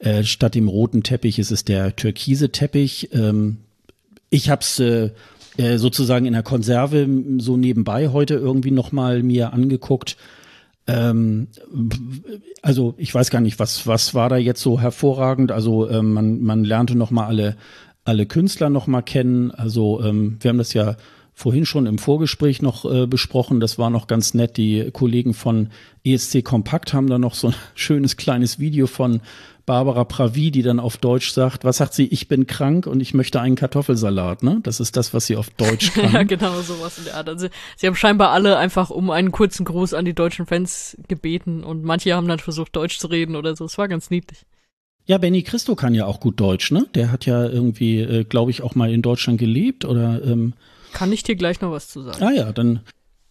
[0.00, 3.10] äh, statt dem roten Teppich ist es der türkise Teppich.
[3.12, 3.58] Ähm,
[4.30, 5.10] ich habe es äh,
[5.56, 7.06] äh, sozusagen in der Konserve
[7.38, 10.16] so nebenbei heute irgendwie nochmal mir angeguckt.
[10.86, 11.48] Ähm,
[12.62, 15.52] also ich weiß gar nicht, was, was war da jetzt so hervorragend.
[15.52, 17.56] Also ähm, man, man lernte nochmal alle,
[18.04, 19.50] alle Künstler nochmal kennen.
[19.50, 20.96] Also ähm, wir haben das ja
[21.34, 23.60] vorhin schon im Vorgespräch noch äh, besprochen.
[23.60, 24.56] Das war noch ganz nett.
[24.56, 25.68] Die Kollegen von
[26.04, 29.20] ESC Kompakt haben da noch so ein schönes kleines Video von
[29.66, 33.14] Barbara Pravi, die dann auf Deutsch sagt, was sagt sie, ich bin krank und ich
[33.14, 34.60] möchte einen Kartoffelsalat, ne?
[34.62, 36.12] Das ist das, was sie auf Deutsch kann.
[36.12, 37.28] ja, genau, sowas in der Art.
[37.28, 41.64] Also, sie haben scheinbar alle einfach um einen kurzen Gruß an die deutschen Fans gebeten
[41.64, 43.64] und manche haben dann versucht, Deutsch zu reden oder so.
[43.64, 44.44] Es war ganz niedlich.
[45.06, 46.86] Ja, Benny Christo kann ja auch gut Deutsch, ne?
[46.94, 50.54] Der hat ja irgendwie, äh, glaube ich, auch mal in Deutschland gelebt oder ähm
[50.92, 52.22] kann ich dir gleich noch was zu sagen?
[52.22, 52.80] Ah ja, dann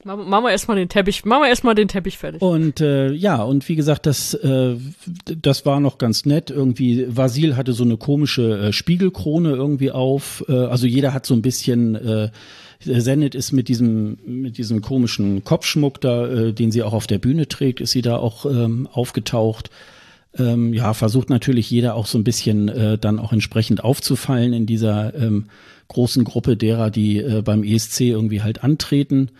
[0.05, 2.41] Machen wir erstmal den Teppich, machen wir erstmal den Teppich fertig.
[2.41, 4.77] Und äh, ja, und wie gesagt, das, äh,
[5.25, 6.49] das war noch ganz nett.
[6.49, 10.45] Irgendwie, Vasil hatte so eine komische äh, Spiegelkrone irgendwie auf.
[10.47, 12.29] Äh, also jeder hat so ein bisschen äh,
[12.81, 17.17] Zenit ist mit diesem, mit diesem komischen Kopfschmuck da, äh, den sie auch auf der
[17.17, 19.69] Bühne trägt, ist sie da auch ähm, aufgetaucht.
[20.37, 24.65] Ähm, ja, versucht natürlich jeder auch so ein bisschen äh, dann auch entsprechend aufzufallen in
[24.65, 25.47] dieser ähm,
[25.89, 29.31] großen Gruppe derer, die äh, beim ESC irgendwie halt antreten.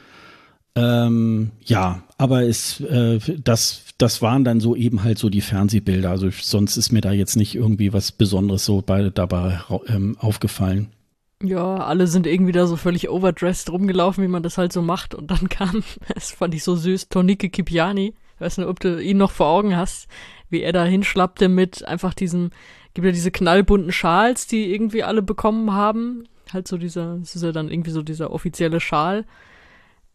[0.76, 6.10] Ähm, ja, aber es, äh, das, das waren dann so eben halt so die Fernsehbilder.
[6.10, 10.90] Also sonst ist mir da jetzt nicht irgendwie was Besonderes so bei, dabei ähm, aufgefallen.
[11.42, 15.16] Ja, alle sind irgendwie da so völlig overdressed rumgelaufen, wie man das halt so macht.
[15.16, 18.14] Und dann kam, das fand ich so süß, Tonike Kipiani.
[18.36, 20.08] Ich weiß nicht, ob du ihn noch vor Augen hast,
[20.50, 22.52] wie er da hinschlappte mit einfach diesem,
[22.94, 26.24] gibt ja diese knallbunten Schals, die irgendwie alle bekommen haben.
[26.54, 29.26] Halt so dieser, das ist ja dann irgendwie so dieser offizielle Schal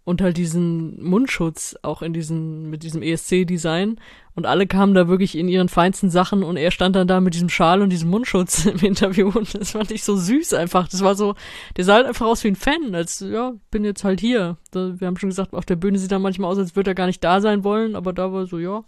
[0.05, 3.97] und halt diesen Mundschutz auch in diesen mit diesem ESC-Design
[4.35, 7.35] und alle kamen da wirklich in ihren feinsten Sachen und er stand dann da mit
[7.35, 10.89] diesem Schal und diesem Mundschutz im Interview und das fand ich so süß einfach.
[10.89, 11.35] Das war so,
[11.77, 14.59] der sah halt einfach aus wie ein Fan, als ja, bin jetzt halt hier.
[14.73, 17.07] Wir haben schon gesagt, auf der Bühne sieht er manchmal aus, als würde er gar
[17.07, 18.85] nicht da sein wollen, aber da war so, ja,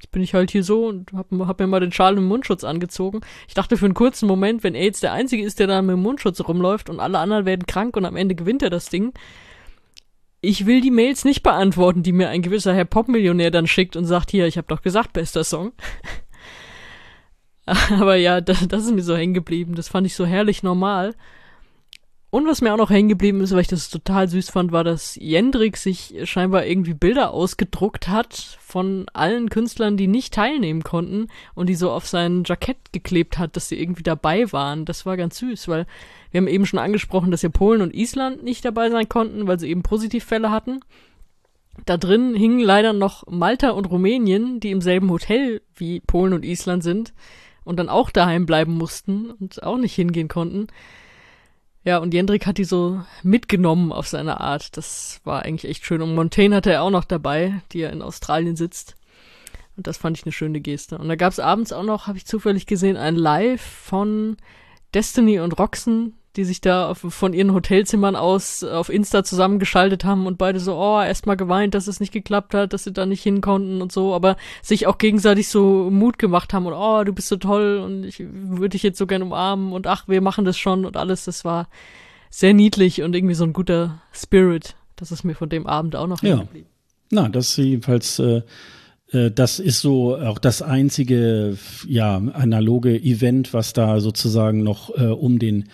[0.00, 2.64] jetzt bin ich halt hier so und hab, hab mir mal den Schal und Mundschutz
[2.64, 3.20] angezogen.
[3.48, 5.94] Ich dachte für einen kurzen Moment, wenn er jetzt der Einzige ist, der da mit
[5.94, 9.12] dem Mundschutz rumläuft und alle anderen werden krank und am Ende gewinnt er das Ding,
[10.44, 14.04] ich will die Mails nicht beantworten, die mir ein gewisser Herr Popmillionär dann schickt und
[14.04, 15.72] sagt, hier, ich habe doch gesagt, bester Song.
[17.66, 19.74] Aber ja, das, das ist mir so hängen geblieben.
[19.74, 21.14] Das fand ich so herrlich normal.
[22.34, 24.82] Und was mir auch noch hängen geblieben ist, weil ich das total süß fand, war,
[24.82, 31.28] dass Jendrik sich scheinbar irgendwie Bilder ausgedruckt hat von allen Künstlern, die nicht teilnehmen konnten
[31.54, 34.84] und die so auf sein Jackett geklebt hat, dass sie irgendwie dabei waren.
[34.84, 35.86] Das war ganz süß, weil
[36.32, 39.60] wir haben eben schon angesprochen, dass ja Polen und Island nicht dabei sein konnten, weil
[39.60, 40.80] sie eben Positivfälle hatten.
[41.86, 46.44] Da drin hingen leider noch Malta und Rumänien, die im selben Hotel wie Polen und
[46.44, 47.14] Island sind
[47.62, 50.66] und dann auch daheim bleiben mussten und auch nicht hingehen konnten.
[51.84, 54.76] Ja, und Jendrik hat die so mitgenommen auf seine Art.
[54.76, 56.00] Das war eigentlich echt schön.
[56.00, 58.96] Und Montaigne hatte er auch noch dabei, die ja in Australien sitzt.
[59.76, 60.96] Und das fand ich eine schöne Geste.
[60.96, 64.38] Und da gab es abends auch noch, habe ich zufällig gesehen, ein Live von
[64.94, 70.26] Destiny und Roxen, die sich da auf, von ihren Hotelzimmern aus auf Insta zusammengeschaltet haben
[70.26, 73.22] und beide so, oh, erstmal geweint, dass es nicht geklappt hat, dass sie da nicht
[73.22, 77.12] hin konnten und so, aber sich auch gegenseitig so Mut gemacht haben und oh, du
[77.12, 80.44] bist so toll und ich würde dich jetzt so gern umarmen und ach, wir machen
[80.44, 81.68] das schon und alles, das war
[82.30, 84.74] sehr niedlich und irgendwie so ein guter Spirit.
[84.96, 86.44] Das ist mir von dem Abend auch noch ja.
[87.10, 88.42] Na, das ist jedenfalls äh,
[89.14, 91.56] Äh, das ist so auch das einzige,
[91.86, 95.68] ja, analoge Event, was da sozusagen noch äh, um den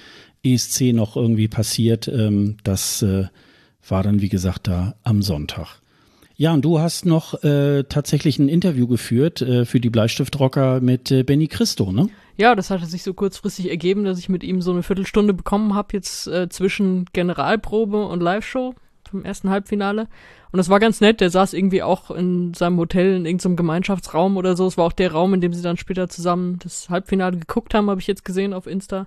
[0.45, 2.09] ESC noch irgendwie passiert.
[2.09, 3.26] Ähm, das äh,
[3.86, 5.80] war dann, wie gesagt, da am Sonntag.
[6.36, 11.11] Ja, und du hast noch äh, tatsächlich ein Interview geführt äh, für die Bleistiftrocker mit
[11.11, 12.09] äh, Benny Christo, ne?
[12.38, 15.74] Ja, das hatte sich so kurzfristig ergeben, dass ich mit ihm so eine Viertelstunde bekommen
[15.74, 18.74] habe, jetzt äh, zwischen Generalprobe und Live-Show
[19.11, 20.09] vom ersten Halbfinale.
[20.51, 24.38] Und das war ganz nett, der saß irgendwie auch in seinem Hotel in irgendeinem Gemeinschaftsraum
[24.38, 24.66] oder so.
[24.66, 27.91] Es war auch der Raum, in dem sie dann später zusammen das Halbfinale geguckt haben,
[27.91, 29.07] habe ich jetzt gesehen auf Insta.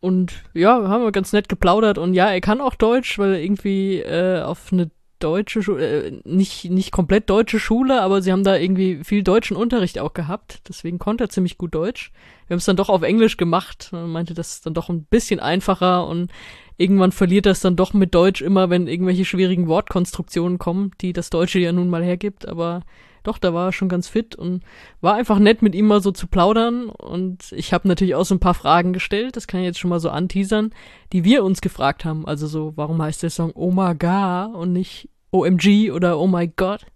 [0.00, 4.00] Und ja, haben wir ganz nett geplaudert und ja, er kann auch Deutsch, weil irgendwie
[4.00, 8.56] äh, auf eine deutsche Schule, äh, nicht, nicht komplett deutsche Schule, aber sie haben da
[8.56, 10.60] irgendwie viel deutschen Unterricht auch gehabt.
[10.68, 12.12] Deswegen konnte er ziemlich gut Deutsch.
[12.46, 13.88] Wir haben es dann doch auf Englisch gemacht.
[13.92, 16.30] Man meinte, das ist dann doch ein bisschen einfacher und
[16.76, 21.30] irgendwann verliert das dann doch mit Deutsch immer, wenn irgendwelche schwierigen Wortkonstruktionen kommen, die das
[21.30, 22.46] Deutsche ja nun mal hergibt.
[22.46, 22.82] Aber
[23.26, 24.62] doch, da war er schon ganz fit und
[25.00, 26.88] war einfach nett, mit ihm mal so zu plaudern.
[26.88, 29.90] Und ich habe natürlich auch so ein paar Fragen gestellt, das kann ich jetzt schon
[29.90, 30.72] mal so anteasern,
[31.12, 32.26] die wir uns gefragt haben.
[32.26, 36.46] Also so, warum heißt der Song Oh my God und nicht OMG oder Oh my
[36.46, 36.86] God?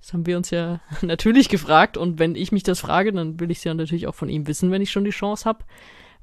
[0.00, 1.96] Das haben wir uns ja natürlich gefragt.
[1.96, 4.46] Und wenn ich mich das frage, dann will ich es ja natürlich auch von ihm
[4.46, 5.64] wissen, wenn ich schon die Chance habe.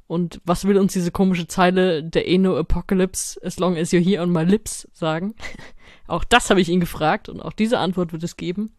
[0.07, 4.21] Und was will uns diese komische Zeile der Eno Apocalypse as long as you're here
[4.21, 5.33] on my lips sagen?
[6.07, 8.71] auch das habe ich ihn gefragt und auch diese Antwort wird es geben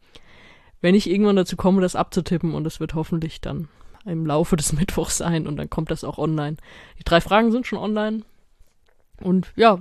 [0.87, 3.67] wenn ich irgendwann dazu komme, das abzutippen und das wird hoffentlich dann
[4.05, 6.59] im Laufe des Mittwochs sein und dann kommt das auch online.
[7.01, 8.23] Die drei Fragen sind schon online
[9.21, 9.81] und ja,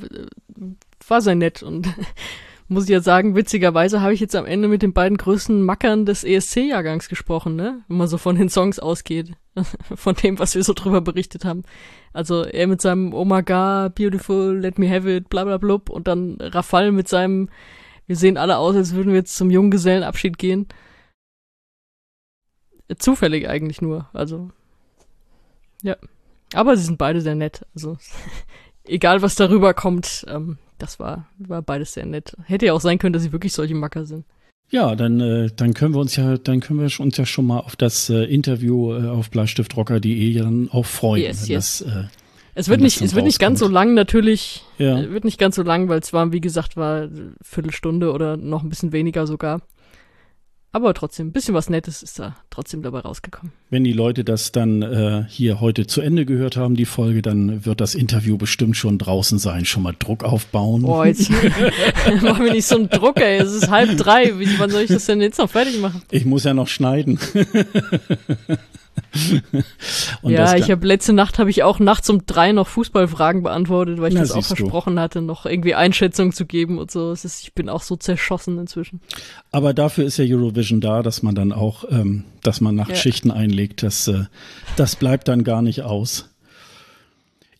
[1.07, 1.93] war sehr nett und
[2.67, 6.07] muss ich ja sagen, witzigerweise habe ich jetzt am Ende mit den beiden größten Mackern
[6.07, 7.83] des ESC-Jahrgangs gesprochen, ne?
[7.87, 9.33] Wenn man so von den Songs ausgeht.
[9.95, 11.65] von dem, was wir so drüber berichtet haben.
[12.13, 15.91] Also er mit seinem Oh my God, beautiful, let me have it, bla bla blub
[15.91, 17.49] und dann Rafal mit seinem
[18.07, 20.67] Wir sehen alle aus, als würden wir jetzt zum Junggesellenabschied gehen
[22.97, 24.09] zufällig eigentlich nur.
[24.13, 24.49] Also,
[25.81, 25.95] ja.
[26.53, 27.65] Aber sie sind beide sehr nett.
[27.73, 27.97] Also,
[28.85, 32.35] egal was darüber kommt, ähm, das war, war beides sehr nett.
[32.45, 34.25] Hätte ja auch sein können, dass sie wirklich solche Macker sind.
[34.69, 37.59] Ja, dann, äh, dann können wir uns ja, dann können wir uns ja schon mal
[37.59, 41.23] auf das äh, Interview äh, auf bleistiftrocker.de dann auch freuen.
[41.23, 41.83] Yes, yes.
[41.85, 42.03] Das, äh,
[42.55, 44.63] es wird nicht, es wird nicht ganz so lang natürlich.
[44.77, 44.99] Ja.
[44.99, 47.09] Äh, wird nicht ganz so lang, weil es war, wie gesagt, war
[47.41, 49.61] Viertelstunde oder noch ein bisschen weniger sogar.
[50.75, 53.53] Aber trotzdem, ein bisschen was Nettes ist da trotzdem dabei rausgekommen.
[53.69, 57.65] Wenn die Leute das dann äh, hier heute zu Ende gehört haben, die Folge, dann
[57.65, 59.63] wird das Interview bestimmt schon draußen sein.
[59.63, 60.81] Schon mal Druck aufbauen.
[60.81, 61.29] Boah, jetzt
[62.21, 63.37] machen wir nicht so einen Druck, ey.
[63.37, 64.37] Es ist halb drei.
[64.37, 66.01] Wie, wann soll ich das denn jetzt noch fertig machen?
[66.11, 67.19] Ich muss ja noch schneiden.
[70.23, 74.09] ja, ich habe letzte Nacht habe ich auch nachts um drei noch Fußballfragen beantwortet, weil
[74.09, 75.01] ich Na, das auch versprochen du.
[75.01, 77.11] hatte, noch irgendwie Einschätzung zu geben und so.
[77.11, 79.01] Ist, ich bin auch so zerschossen inzwischen.
[79.51, 83.37] Aber dafür ist ja Eurovision da, dass man dann auch, ähm, dass man Nachtschichten ja.
[83.37, 83.83] einlegt.
[83.83, 84.25] Das, äh,
[84.75, 86.29] das bleibt dann gar nicht aus.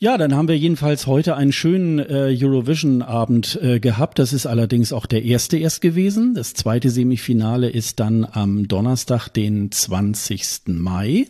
[0.05, 4.19] Ja, dann haben wir jedenfalls heute einen schönen äh, Eurovision-Abend äh, gehabt.
[4.19, 6.35] Das ist allerdings auch der erste erst gewesen.
[6.35, 10.67] Das zweite Semifinale ist dann am Donnerstag, den 20.
[10.67, 11.25] Mai.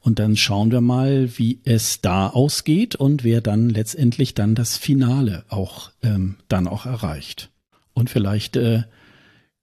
[0.00, 4.76] Und dann schauen wir mal, wie es da ausgeht und wer dann letztendlich dann das
[4.76, 7.50] Finale auch ähm, dann auch erreicht.
[7.94, 8.82] Und vielleicht äh,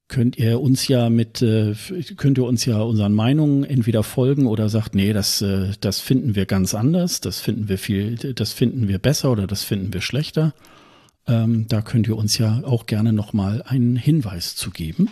[0.10, 1.74] könnt ihr uns ja mit, äh,
[2.18, 6.36] könnt ihr uns ja unseren Meinungen entweder folgen oder sagt, nee, das, äh, das finden
[6.36, 10.02] wir ganz anders, das finden wir viel, das finden wir besser oder das finden wir
[10.02, 10.54] schlechter.
[11.28, 15.10] Ähm, da könnt ihr uns ja auch gerne nochmal einen Hinweis zu geben.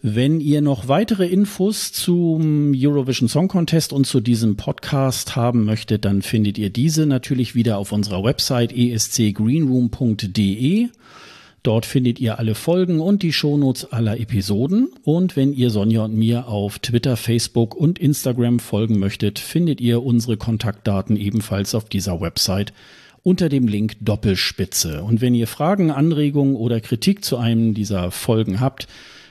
[0.00, 6.04] Wenn ihr noch weitere Infos zum Eurovision Song Contest und zu diesem Podcast haben möchtet,
[6.04, 10.90] dann findet ihr diese natürlich wieder auf unserer Website escgreenroom.de.
[11.62, 14.90] Dort findet ihr alle Folgen und die Shownotes aller Episoden.
[15.02, 20.02] Und wenn ihr Sonja und mir auf Twitter, Facebook und Instagram folgen möchtet, findet ihr
[20.02, 22.72] unsere Kontaktdaten ebenfalls auf dieser Website
[23.22, 25.02] unter dem Link Doppelspitze.
[25.02, 28.88] Und wenn ihr Fragen, Anregungen oder Kritik zu einem dieser Folgen habt,